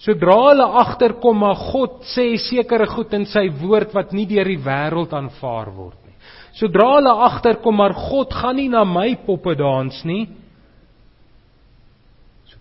[0.00, 4.60] Sodra hulle agterkom maar God sê sekere goed in sy woord wat nie deur die
[4.60, 6.16] wêreld aanvaar word nie.
[6.56, 10.26] Sodra hulle agterkom maar God gaan nie na my poppe dans nie.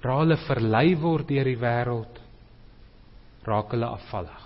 [0.05, 2.19] Sodra hulle verlei word deur die wêreld
[3.47, 4.43] raak hulle afvallig.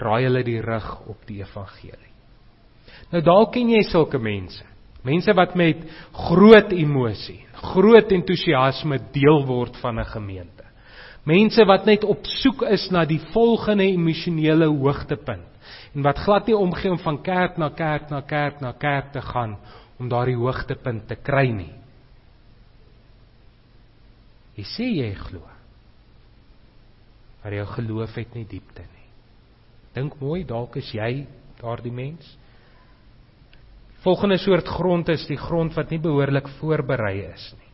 [0.00, 2.10] Draai hulle die rug op die evangelie.
[3.12, 4.66] Nou dalk ken jy sulke mense.
[5.06, 5.86] Mense wat met
[6.26, 7.38] groot emosie,
[7.70, 10.66] groot entoesiasme deel word van 'n gemeente.
[11.24, 15.46] Mense wat net op soek is na die volgende emosionele hoogtepunt
[15.94, 19.20] en wat glad nie omgee om van kerk na kerk na kerk na kerk te
[19.20, 19.58] gaan
[19.98, 21.79] om daardie hoogtepunt te kry nie.
[24.60, 25.40] Jy sê jy glo.
[27.40, 29.06] Maar jou geloof het nie diepte nie.
[29.96, 31.24] Dink mooi, dalk is jy
[31.60, 32.26] daardie mens.
[34.04, 37.70] Volgende soort grond is die grond wat nie behoorlik voorberei is nie.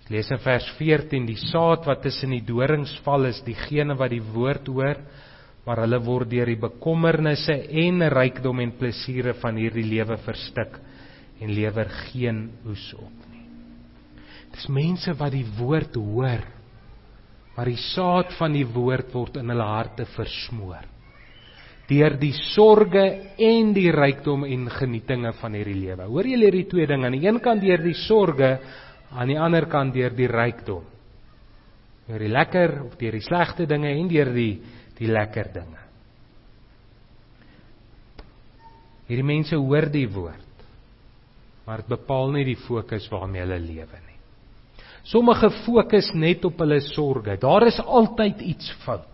[0.00, 4.12] Ons lees in vers 14 die saad wat tussen die dorings val is diegene wat
[4.14, 5.00] die woord hoor,
[5.66, 10.78] maar hulle word deur die bekommernisse en rykdom en plesiere van hierdie lewe verstik
[11.42, 13.25] en lewer geen oes op.
[14.54, 16.44] Dis mense wat die woord hoor,
[17.56, 20.92] maar die saad van die woord word in hulle harte versmoor
[21.86, 23.04] deur die sorge
[23.38, 26.08] en die rykdom en genietinge van hierdie lewe.
[26.10, 27.06] Hoor julle hierdie twee dinge?
[27.06, 28.50] Aan die een kant deur die sorge,
[29.14, 30.86] aan die ander kant deur die rykdom.
[32.06, 34.50] Deur die lekker of deur die slegte dinge en deur die
[34.96, 35.82] die lekker dinge.
[39.06, 40.66] Hierdie mense hoor die woord,
[41.66, 44.05] maar dit bepaal nie die fokus waarmee hulle lewe nie.
[45.06, 47.36] Sommige fokus net op hulle sorge.
[47.38, 49.12] Daar is altyd iets fout.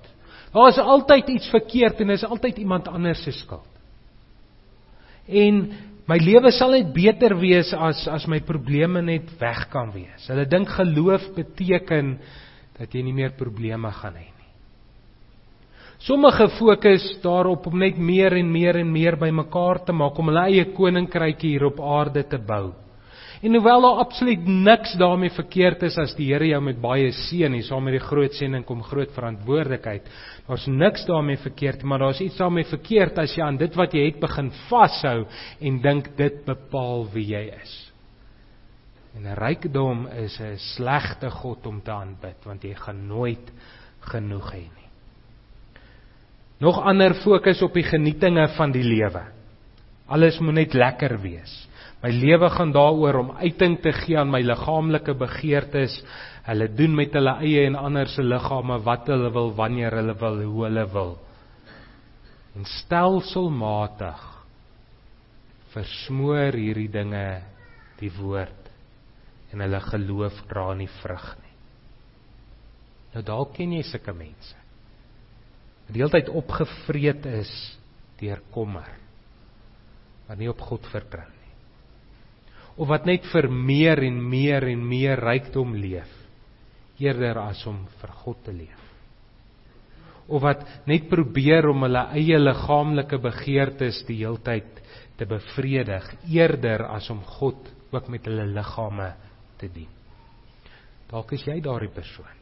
[0.53, 3.69] Daar is altyd iets verkeerd en is altyd iemand anders se skuld.
[5.29, 5.63] En
[6.09, 10.29] my lewe sal net beter wees as as my probleme net weg kan wees.
[10.29, 12.17] Hulle dink geloof beteken
[12.79, 14.49] dat jy nie meer probleme gaan hê nie.
[16.03, 20.49] Sommige fokus daarop om net meer en meer en meer bymekaar te maak om hulle
[20.51, 22.73] eie koninkrykie hier op aarde te bou.
[23.43, 27.51] En hoewel daar absoluut niks daarmee verkeerd is as die Here jou met baie seën,
[27.51, 30.07] en saam met die groot seëning kom groot verantwoordelikheid.
[30.47, 34.05] Daar's niks daarmee verkeerd, maar daar's iets daarmee verkeerd as jy aan dit wat jy
[34.07, 35.25] het begin vashou
[35.59, 37.75] en dink dit bepaal wie jy is.
[39.19, 43.53] En rykdom is 'n slegte god om te aanbid, want jy gaan nooit
[44.01, 44.89] genoeg hê nie.
[46.61, 49.23] Nog ander fokus op die genietinge van die lewe.
[50.07, 51.69] Alles moet net lekker wees.
[52.03, 55.95] My lewe gaan daaroor om uiting te gee aan my liggaamlike begeertes.
[56.49, 60.41] Hulle doen met hulle eie en ander se liggame wat hulle wil, wanneer hulle wil,
[60.43, 61.13] hoe hulle wil.
[62.59, 64.25] En stelselmatig
[65.73, 67.27] versmoor hierdie dinge
[68.01, 68.67] die woord
[69.55, 71.55] en hulle geloof dra nie vrug nie.
[73.13, 74.59] Nou dalk ken jy sulke mense.
[75.87, 77.53] Wat deeltyd opgevreet is
[78.19, 78.91] deur kommer.
[80.27, 81.29] Wat nie op God vertrou
[82.77, 86.19] of wat net vir meer en meer en meer rykdom leef
[87.03, 88.83] eerder as om vir God te leef.
[90.31, 94.79] Of wat net probeer om hulle eie liggaamlike begeertes die heeltyd
[95.19, 99.11] te bevredig eerder as om God ook met hulle liggame
[99.61, 99.91] te dien.
[101.11, 102.39] Dalk is jy daardie persoon.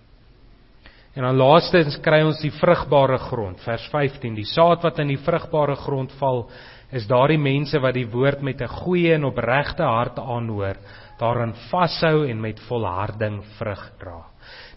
[1.17, 5.19] En dan laastens kry ons die vrugbare grond vers 15 die saad wat in die
[5.19, 6.45] vrugbare grond val
[6.93, 10.77] is daardie mense wat die woord met 'n goeie en opregte hart aanhoor,
[11.19, 14.25] daarin vashou en met volharding vrug dra.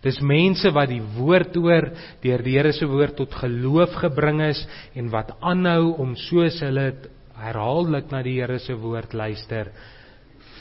[0.04, 1.90] Dis mense wat die woord hoor,
[2.22, 6.94] deur die Here se woord tot geloof gebring is en wat aanhou om soos hulle
[7.40, 9.72] herhaaldelik na die Here se woord luister,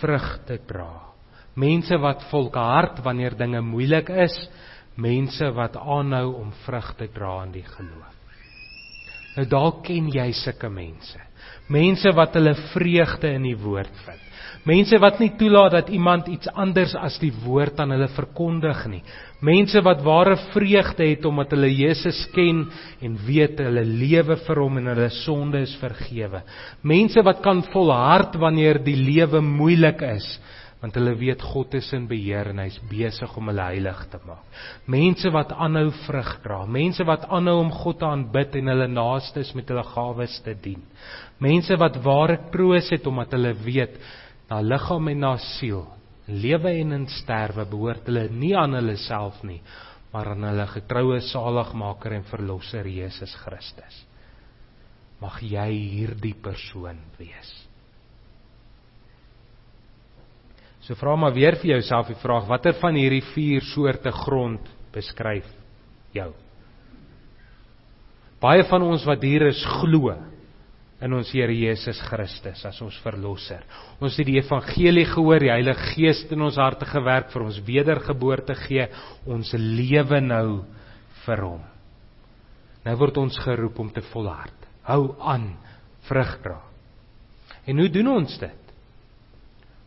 [0.00, 1.11] vrug te dra.
[1.55, 4.48] Mense wat volhard wanneer dinge moeilik is,
[4.96, 8.16] mense wat aanhou om vrug te dra in die geloof.
[9.36, 11.18] Nou dalk ken jy sulke mense.
[11.68, 14.18] Mense wat hulle vreugde in die woord vind.
[14.62, 19.00] Mense wat nie toelaat dat iemand iets anders as die woord aan hulle verkondig nie.
[19.42, 22.68] Mense wat ware vreugde het omdat hulle Jesus ken
[23.02, 26.44] en weet hulle lewe vir hom en hulle sonde is vergewe.
[26.86, 30.28] Mense wat kan volhard wanneer die lewe moeilik is
[30.82, 34.42] want hulle weet God is in beheer en hy's besig om hulle heilig te maak.
[34.90, 39.52] Mense wat aanhou vrug dra, mense wat aanhou om God te aanbid en hulle naastes
[39.54, 40.82] met hulle gawes te dien.
[41.43, 43.97] Mense wat ware troos het omdat hulle weet
[44.51, 45.86] na liggaam en na siel,
[46.28, 49.59] lewe en in sterwe behoort hulle nie aan hulle self nie,
[50.12, 54.03] maar aan hulle getroue saligmaker en verlosser Jesus Christus.
[55.22, 57.51] Mag jy hierdie persoon wees.
[60.82, 65.47] So vra maar weer vir jouself die vraag: watter van hierdie vier soorte grond beskryf
[66.14, 66.32] jou?
[68.43, 70.16] Baie van ons wat hier is glo
[71.03, 73.64] in ons Here Jesus Christus as ons verlosser.
[74.03, 78.57] Ons het die evangelie gehoor, die Heilige Gees in ons harte gewerk vir ons wedergeboorte
[78.66, 78.86] gee,
[79.26, 80.62] ons lewe nou
[81.24, 81.62] vir hom.
[82.86, 84.68] Nou word ons geroep om te volhard.
[84.86, 85.53] Hou aan,
[86.09, 86.61] vrug dra.
[87.66, 88.72] En hoe doen ons dit?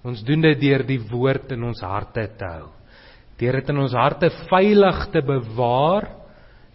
[0.06, 2.70] Ons doen dit deur die woord in ons harte te hou.
[3.40, 6.08] Deur dit in ons harte veilig te bewaar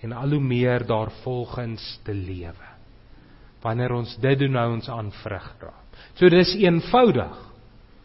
[0.04, 2.69] en al hoe meer daarvolgens te lewe.
[3.62, 5.74] Wanneer ons dit doen, nou ons aan vrug dra.
[6.16, 7.36] So dis eenvoudig.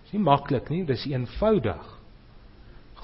[0.03, 1.91] Dis nie maklik nie, dis eenvoudig.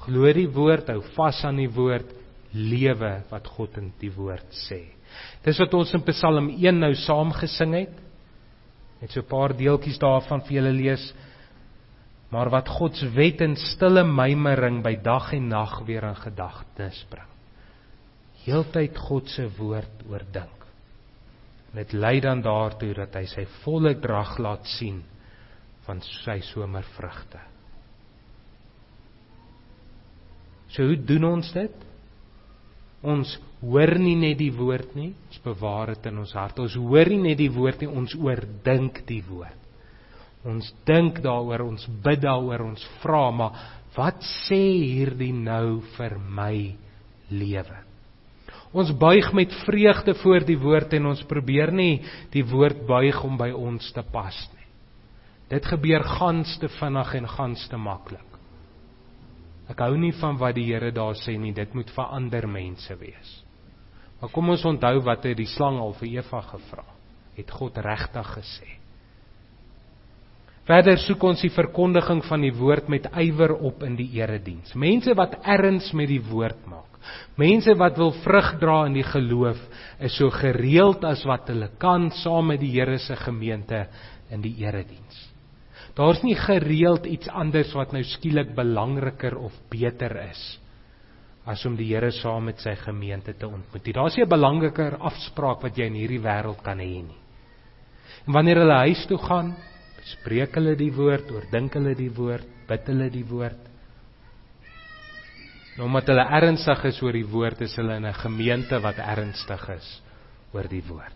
[0.01, 2.09] Glo die woord, hou vas aan die woord,
[2.51, 4.83] lewe wat God in die woord sê.
[5.45, 7.93] Dis wat ons in Psalm 1 nou saam gesing het.
[9.01, 11.13] Net so 'n paar deeltjies daarvan vir julle lees
[12.31, 17.03] maar wat God se wet in stille mymering by dag en nag weer in gedagtes
[17.11, 17.27] bring.
[18.45, 20.60] Heeltyd God se woord oordink.
[21.75, 24.99] Dit lei dan daartoe dat hy sy volle drag laat sien
[25.85, 27.39] van sy somervrugte.
[30.71, 31.87] So hoe doen ons dit?
[33.01, 36.59] Ons hoor nie net die woord nie, ons bewaar dit in ons hart.
[36.61, 39.57] Ons hoor nie net die woord nie, ons oordink die woord.
[40.47, 43.65] Ons dink daaroor, ons bid daaroor, ons vra, maar
[43.95, 46.55] wat sê hierdie nou vir my
[47.29, 47.90] lewe?
[48.71, 52.01] Ons buig met vreugde voor die woord en ons probeer nie
[52.31, 54.67] die woord buig om by ons te pas nie.
[55.51, 58.27] Dit gebeur gans te vinnig en gans te maklik.
[59.71, 62.95] Ek hou nie van wat die Here daar sê nie, dit moet vir ander mense
[62.99, 63.31] wees.
[64.21, 66.85] Maar kom ons onthou wat het die slang al vir Eva gevra?
[67.35, 68.69] Het God regtig gesê?
[70.67, 74.75] Verder soek ons die verkondiging van die woord met ywer op in die erediens.
[74.77, 76.90] Mense wat erns met die woord maak.
[77.39, 79.59] Mense wat wil vrug dra in die geloof
[79.99, 83.85] is so gereeld as wat hulle kan saam met die Here se gemeente
[84.31, 85.27] in die erediens.
[85.95, 90.41] Daar's nie gereeld iets anders wat nou skielik belangriker of beter is
[91.45, 93.93] as om die Here saam met sy gemeente te ontmoet.
[93.93, 97.21] Daar's nie 'n belangriker afspraak wat jy in hierdie wêreld kan hê nie.
[98.27, 99.55] En wanneer hulle huis toe gaan,
[100.01, 103.67] Spreek hulle die woord, oordink hulle die woord, bid hulle die woord.
[105.77, 109.69] Nou omdat hulle ernstig is oor die woord, is hulle in 'n gemeente wat ernstig
[109.69, 110.01] is
[110.53, 111.15] oor die woord.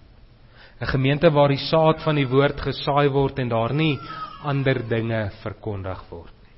[0.82, 4.00] 'n Gemeente waar die saad van die woord gesaai word en daar nie
[4.44, 6.56] ander dinge verkondig word nie.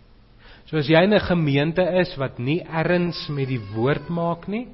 [0.65, 4.67] So as jy in 'n gemeente is wat nie erns met die woord maak nie,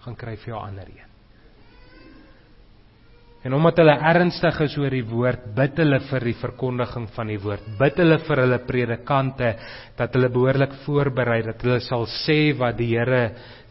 [0.00, 1.09] gaan kry jy 'n ander een.
[3.40, 7.38] En omdat hulle ernstig is oor die woord, bid hulle vir die verkondiging van die
[7.40, 7.68] woord.
[7.78, 9.52] Bid hulle vir hulle predikante
[9.96, 13.22] dat hulle behoorlik voorberei dat hulle sal sê wat die Here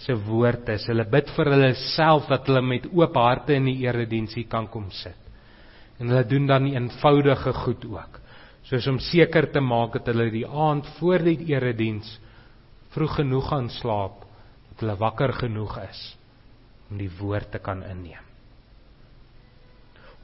[0.02, 0.88] se woord is.
[0.90, 4.88] Hulle bid vir hulle self dat hulle met oop harte in die erediensie kan kom
[4.90, 5.28] sit.
[6.00, 8.18] En hulle doen dan eenvoudige goed ook.
[8.66, 12.16] Soos om seker te maak dat hulle die aand voor die erediens
[12.96, 14.26] vroeg genoeg gaan slaap
[14.72, 16.02] dat hulle wakker genoeg is
[16.90, 18.29] om die woord te kan inneem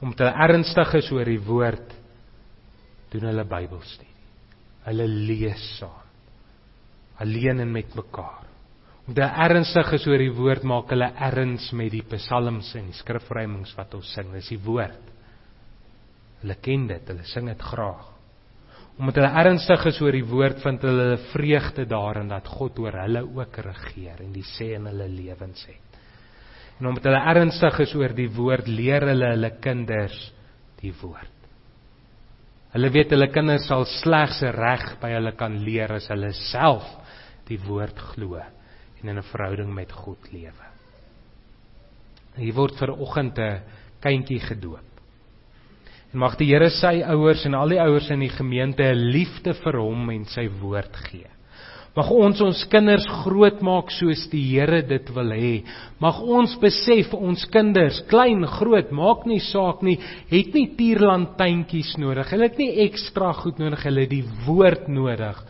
[0.02, 1.94] omdat hulle ernstig is oor die woord
[3.12, 4.12] doen hulle Bybelstudie.
[4.86, 6.02] Hulle lees saam.
[7.22, 8.44] Alleen en met mekaar.
[9.06, 12.98] Omdat hulle ernstig is oor die woord maak hulle erns met die psalms en die
[12.98, 14.32] skrifrymings wat ons sing.
[14.34, 15.14] Dis die woord.
[16.42, 18.12] Hulle ken dit, hulle sing dit graag.
[18.96, 23.24] Omdat hulle ernstig is oor die woord vind hulle vreugde daarin dat God oor hulle
[23.24, 25.85] ook regeer en die sê in hulle lewens het.
[26.80, 30.16] En omdat hulle ernstig is oor die woord, leer hulle hulle kinders
[30.82, 31.32] die woord.
[32.76, 36.84] Hulle weet hulle kinders sal slegs reg by hulle kan leer as hulle self
[37.48, 40.66] die woord glo en in 'n verhouding met God lewe.
[42.36, 43.62] Hier word vir oggend 'n
[44.02, 44.84] kindjie gedoop.
[46.12, 49.54] En mag die Here sy ouers en al die ouers in die gemeente 'n liefde
[49.54, 51.30] vir hom en sy woord gee.
[51.96, 55.52] Mag ons ons kinders grootmaak soos die Here dit wil hê.
[56.02, 59.96] Mag ons besef ons kinders, klein, groot, maak nie saak nie,
[60.28, 62.28] het nie tierlantuintjies nodig.
[62.34, 65.40] Hulle het nie ekstra goed nodig, hulle het die woord nodig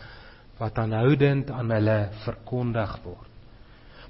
[0.60, 3.32] wat aanhoudend aan hulle verkondig word.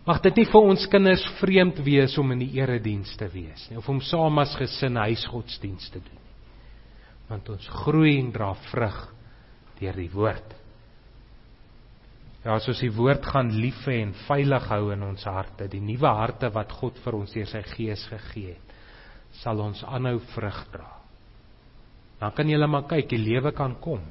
[0.07, 3.81] Mag dit nie vir ons kinders vreemd wees om in die erediens te wees nie
[3.81, 6.37] of om saam as gesin huisgodsdienst te doen nie.
[7.33, 9.01] Want ons groei en dra vrug
[9.81, 10.55] deur die woord.
[12.47, 15.83] Ja, as ons die woord gaan lief hê en veilig hou in ons harte, die
[15.83, 18.77] nuwe harte wat God vir ons deur sy Gees gegee het,
[19.41, 20.93] sal ons aanhou vrug dra.
[22.21, 24.05] Dan kan jy net maar kyk, die lewe kan kom.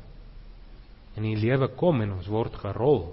[1.16, 3.06] En die lewe kom en ons word gerol.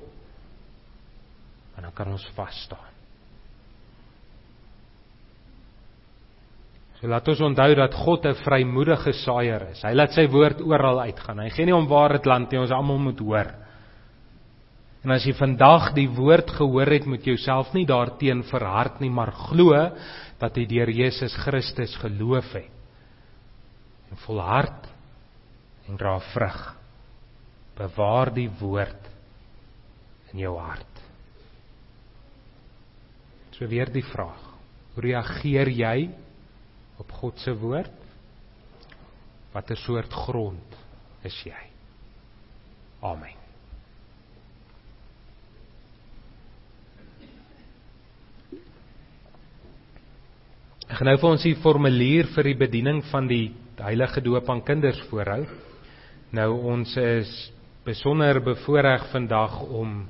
[1.79, 2.91] En dan kan ons vas staan.
[6.99, 9.83] So laat ons onthou dat God 'n vrymoedige saaier is.
[9.83, 11.39] Hy laat sy woord oral uitgaan.
[11.39, 13.62] Hy gee nie om waar dit land nie, ons almal moet hoor.
[15.03, 19.35] En as jy vandag die woord gehoor het, moet jouself nie daarteen verhard nie, maar
[19.49, 19.75] glo
[20.39, 22.71] dat jy deur Jesus Christus geloof het.
[24.13, 24.87] En volhard
[25.89, 26.61] en dra vrug.
[27.79, 29.09] Bewaar die woord
[30.33, 31.03] in jou hart.
[33.57, 34.41] So weer die vraag:
[34.95, 35.97] Hoe reageer jy
[37.01, 37.99] op God se woord?
[39.53, 40.81] Watter soort grond
[41.27, 41.69] is jy?
[43.03, 43.42] Amen.
[50.93, 53.47] Ek gaan nou vir ons die formulier vir die bediening van die
[53.79, 55.47] heilige doop aan kinders voorhou.
[56.37, 57.31] Nou ons is
[57.87, 60.03] besonder bevoorreg vandag om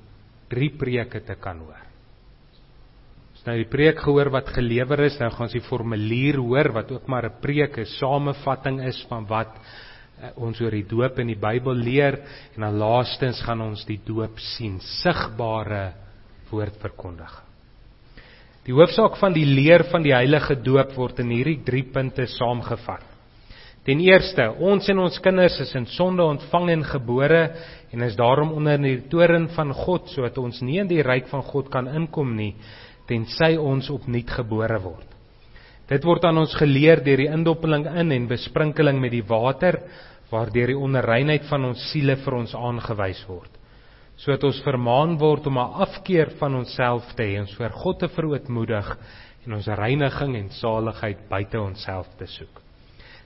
[0.50, 1.84] drie preke te kan hoor.
[3.30, 6.90] Ons nou die preek gehoor wat gelewer is, nou gaan ons die formulier hoor wat
[6.90, 11.28] ook maar 'n preek, 'n samevatting is van wat uh, ons oor die doop in
[11.28, 12.18] die Bybel leer
[12.56, 15.94] en dan laastens gaan ons die doop sien, sigbare
[16.50, 17.51] woordverkondiging.
[18.62, 23.08] Die hoofsaak van die leer van die heilige doop word in hierdie 3 punte saamgevat.
[23.82, 27.40] Ten eerste, ons en ons kinders is in sonde ontvang en gebore
[27.90, 31.42] en is daarom onder die toren van God sodat ons nie in die ryk van
[31.48, 32.52] God kan inkom nie
[33.10, 35.08] tensy ons opnuut gebore word.
[35.90, 39.80] Dit word aan ons geleer deur die indoppeling in en besprinkeling met die water
[40.30, 43.61] waardeur die onreinheid van ons siele vir ons aangewys word
[44.22, 48.08] sodat ons vermaan word om 'n afkeer van onsself te hê, ons vir God te
[48.08, 48.96] verootmoedig
[49.46, 52.60] en ons reiniging en saligheid buite onsself te soek.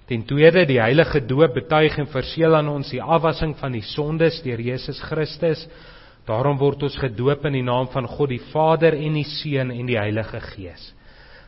[0.09, 4.41] Ten tweede, die heilige doop betuig en verseël aan ons die afwassing van die sondes
[4.43, 5.69] deur Jesus Christus.
[6.27, 9.87] Daarom word ons gedoop in die naam van God die Vader en die Seun en
[9.87, 10.95] die Heilige Gees.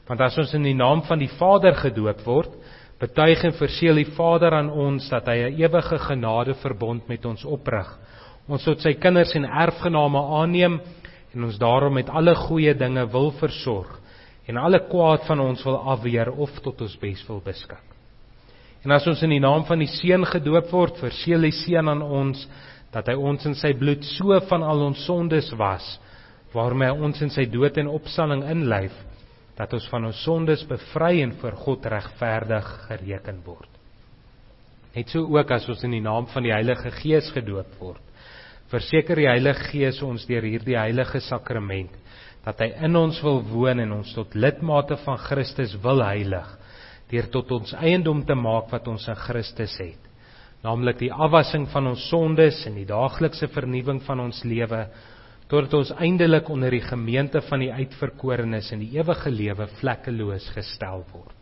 [0.08, 2.50] Want as ons in die naam van die Vader gedoop word,
[3.00, 7.44] betuig en verseël die Vader aan ons dat hy 'n ewige genade verbond met ons
[7.44, 7.98] oprig
[8.48, 10.78] ons tot sy kinders en erfgename aanneem
[11.34, 13.98] en ons daarom met alle goeie dinge wil versorg
[14.48, 17.84] en alle kwaad van ons wil afweer of tot ons bes wil beskik.
[18.86, 22.02] En as ons in die naam van die Seun gedoop word, verseël die Seun aan
[22.02, 22.46] ons
[22.94, 25.84] dat hy ons in sy bloed so van al ons sondes was,
[26.54, 28.94] waarmee hy ons in sy dood en opstanding inlyf,
[29.58, 33.68] dat ons van ons sondes bevry en vir God regverdig gereken word.
[34.94, 38.00] Net so ook as ons in die naam van die Heilige Gees gedoop word,
[38.72, 41.94] verseker die Heilige Gees ons deur hierdie heilige sakrament
[42.44, 46.48] dat hy in ons wil woon en ons tot lidmate van Christus wil heilig
[47.10, 50.08] deur tot ons eiendom te maak wat ons in Christus het
[50.64, 54.84] naamlik die afwassing van ons sondes en die daaglikse vernuwing van ons lewe
[55.48, 61.06] totdat ons eindelik onder die gemeente van die uitverkorenes in die ewige lewe vlekkeloos gestel
[61.12, 61.32] word.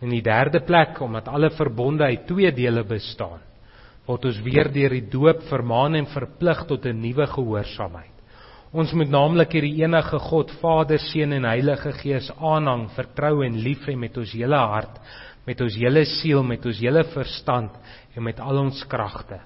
[0.00, 3.42] In die derde plek omdat alle verbonde uit twee dele bestaan
[4.08, 8.16] word ons weer deur die doop vermaan en verplig tot 'n nuwe gehoorsaamheid.
[8.72, 13.86] Ons moet naamlik hierdie enige God, Vader, Seun en Heilige Gees aanhang, vertrou en lief
[13.86, 14.98] hê met ons hele hart,
[15.46, 17.70] met ons hele siel, met ons hele verstand
[18.14, 19.40] en met al ons kragte.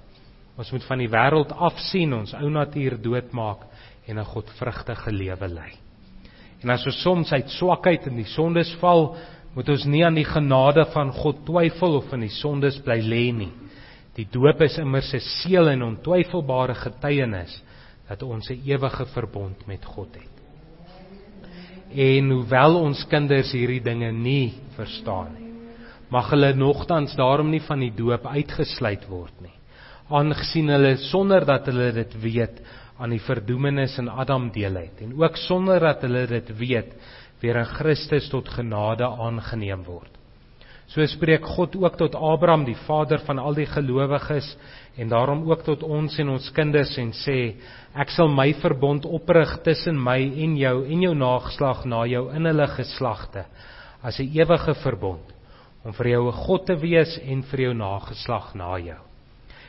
[0.59, 3.63] Ons moet van die wêreld afsien, ons ou natuur doodmaak
[4.09, 5.73] en 'n godvrugtige lewe lei.
[6.63, 9.17] En as ons soms uit swakheid in die sondes val,
[9.55, 13.33] moet ons nie aan die genade van God twyfel of in die sondes bly lê
[13.33, 13.53] nie.
[14.17, 17.63] Die doop is immers 'n seël en ontwyfelbare getuienis
[18.09, 20.37] dat ons 'n ewige verbond met God het.
[21.95, 25.53] En hoewel ons kinders hierdie dinge nie verstaan nie,
[26.11, 29.57] mag hulle nogtans daarom nie van die doop uitgesluit word nie.
[30.09, 32.61] Aangesien hulle sonder dat hulle dit weet
[32.99, 36.93] aan die verdoemenis in Adam deel het en ook sonder dat hulle dit weet
[37.41, 40.22] weer in Christus tot genade aangeneem word.
[40.91, 44.57] So spreek God ook tot Abraham, die vader van al die gelowiges
[44.97, 47.55] en daarom ook tot ons en ons kinders en sê
[47.97, 52.51] ek sal my verbond oprig tussen my en jou en jou nageslag na jou in
[52.51, 53.47] hulle geslagte
[54.03, 55.33] as 'n ewige verbond
[55.85, 59.01] om vir jou 'n God te wees en vir jou nageslag na jou.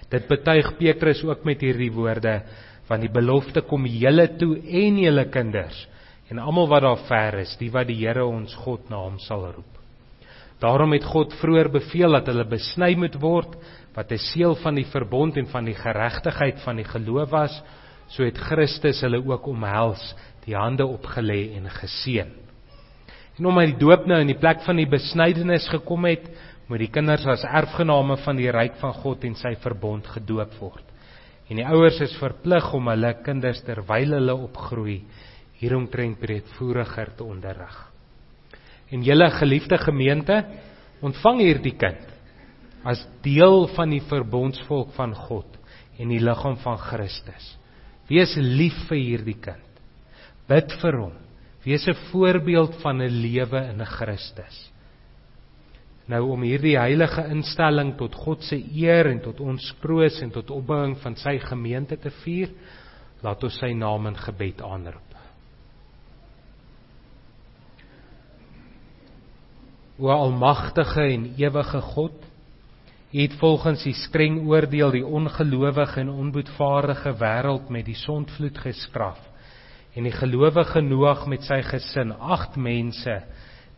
[0.10, 2.42] Dit betuig Petrus ook met hierdie woorde
[2.88, 5.88] van die belofte kom julle toe en julle kinders
[6.30, 9.52] en almal wat daar ver is, die wat die Here ons God na hom sal
[9.56, 9.73] roep.
[10.64, 13.58] Daarom het God vroeër beveel dat hulle besny moet word
[13.96, 17.62] wat 'n seël van die verbond en van die geregtigheid van die geloof was,
[18.08, 22.32] so het Christus hulle ook omhels, die hande opgelê en geseën.
[23.40, 26.30] En omdat die doop nou in die plek van die besnydenis gekom het,
[26.68, 30.84] moet die kinders as erfgename van die ryk van God en sy verbond gedoop word.
[31.50, 35.02] En die ouers is verplig om hulle kinders terwyl hulle opgroei
[35.60, 37.93] hieromtrent breedvoeriger te onderrig.
[38.92, 40.44] En julle geliefde gemeente,
[41.02, 42.10] ontvang hierdie kind
[42.84, 45.48] as deel van die verbondsvolk van God
[46.02, 47.46] en die liggaam van Christus.
[48.10, 49.80] Wees lief vir hierdie kind.
[50.52, 51.14] Bid vir hom.
[51.64, 54.74] Wees 'n voorbeeld van 'n lewe in Christus.
[56.08, 60.52] Nou om hierdie heilige instelling tot God se eer en tot ons kroos en tot
[60.52, 62.50] opbouing van sy gemeente te vier,
[63.22, 65.13] laat ons sy naam in gebed aanroep.
[70.04, 72.16] O almagtige en ewige God,
[73.14, 79.22] U het volgens die streng oordeel die ongelowige en onboetvaardige wêreld met die sondvloed geskraap
[79.94, 83.20] en die gelowige Noag met sy gesin, agt mense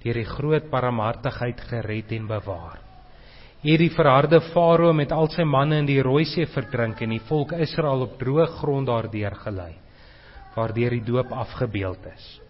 [0.02, 2.80] deur die groot barmhartigheid gered en bewaar.
[3.62, 7.14] U het die verharde Farao met al sy manne in die Rooi See verdrink en
[7.18, 9.74] die volk Israel op droë grond daardeur gelei,
[10.56, 12.45] waardeur die doop afgebeeld is.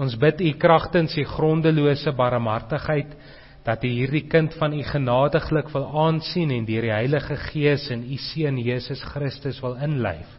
[0.00, 3.10] Ons bid U kragtens U grondelose barmhartigheid
[3.66, 8.06] dat U hierdie kind van U genadiglik wil aansien en deur die Heilige Gees in
[8.08, 10.38] U seun Jesus Christus wil inlyf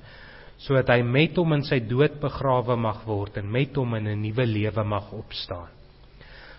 [0.64, 4.22] sodat hy met hom in sy dood begrawe mag word en met hom in 'n
[4.22, 5.68] nuwe lewe mag opstaan.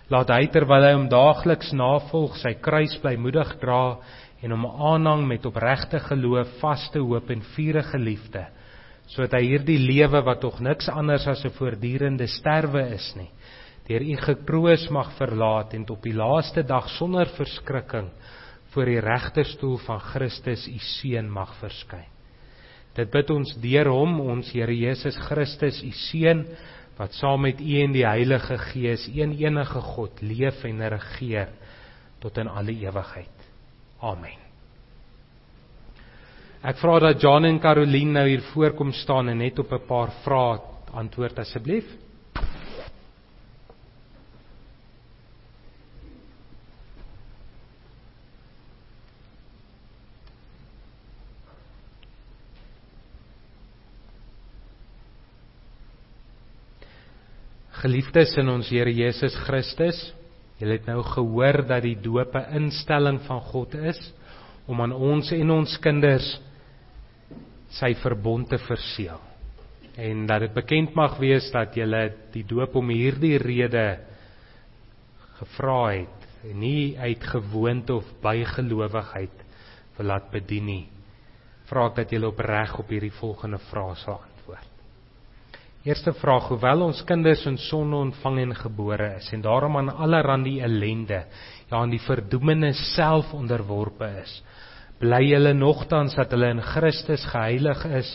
[0.09, 3.97] Laat hy terwyl hy hom daagliks navolg sy kruis blymoedig dra
[4.43, 8.45] en hom aanhang met opregte geloof, vaste hoop en vurige liefde
[9.07, 13.29] sodat hy hierdie lewe wat tog niks anders as 'n voortdurende sterwe is nie,
[13.87, 18.09] deur u gekroos mag verlaat en op die laaste dag sonder verskrikking
[18.73, 22.09] voor die regterstoel van Christus u seun mag verskyn.
[22.95, 26.45] Dit bid ons deur hom, ons Here Jesus Christus, u seun,
[26.97, 31.51] wat saam met u en die Heilige Gees, een enige God, leef en regeer
[32.23, 33.51] tot in alle ewigheid.
[33.99, 34.44] Amen.
[36.65, 40.09] Ek vra dat Jan en Caroline nou hier voorkom staan en net op 'n paar
[40.23, 40.57] vrae
[40.97, 41.85] antwoord asseblief.
[57.69, 60.13] Geliefdes in ons Here Jesus Christus,
[60.57, 64.13] julle het nou gehoor dat die doop 'n instelling van God is
[64.65, 66.39] om aan ons en ons kinders
[67.79, 69.21] sy verbond te verseël.
[69.95, 71.87] En dat dit bekend mag wees dat jy
[72.33, 73.87] die doop om hierdie rede
[75.39, 79.43] gevra het en nie uit gewoonte of bygelowigheid
[79.97, 80.85] wil laat bedien nie.
[81.69, 84.71] Vra ek dat jy opreg op hierdie volgende vrae sal antwoord.
[85.85, 90.59] Eerste vraag: Hoewel ons kinders in sonde ontvang en gebore is en daarom aan allerlei
[90.65, 91.23] ellende,
[91.69, 94.39] ja aan die verdoemenis self onderworpe is,
[94.99, 98.11] bly hulle nogtans dat hulle in Christus geheilig is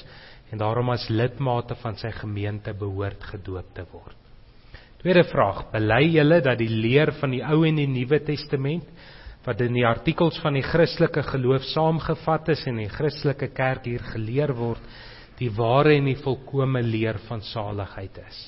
[0.50, 4.16] en daarom as lidmate van sy gemeente behoort gedoop te word.
[5.00, 8.88] Tweede vraag: Bely julle dat die leer van die Ou en die Nuwe Testament
[9.46, 13.86] wat in die artikels van die Christelike geloof saamgevat is en in die Christelike kerk
[13.88, 14.82] hier geleer word,
[15.38, 18.42] die ware en die volkomme leer van saligheid is?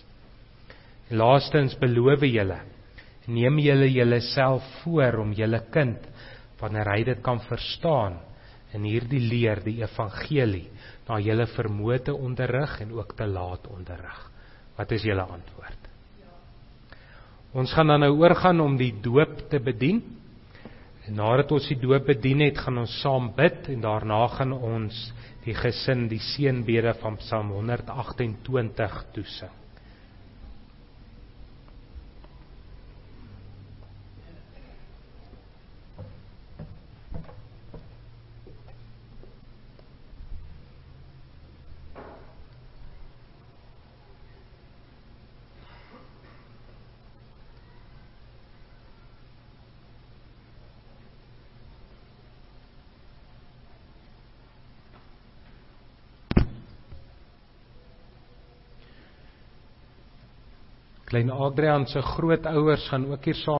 [1.08, 2.60] En laastens beloof julle
[3.32, 6.08] neem julle julleself voor om julle kind
[6.62, 8.20] wanneer hy dit kan verstaan
[8.72, 10.68] in hierdie leer die evangelie
[11.08, 14.20] na julle vermoë te onderrig en ook te laat onderrig.
[14.78, 15.90] Wat is julle antwoord?
[17.52, 20.00] Ons gaan dan nou oorgaan om die doop te bedien.
[21.04, 25.02] En nadat ons die doop bedien het, gaan ons saam bid en daarna gaan ons
[25.44, 29.61] die gesin die seënbede van Psalm 128 toesing.
[61.12, 63.50] Klein Adrian se grootouers gaan ook hier saam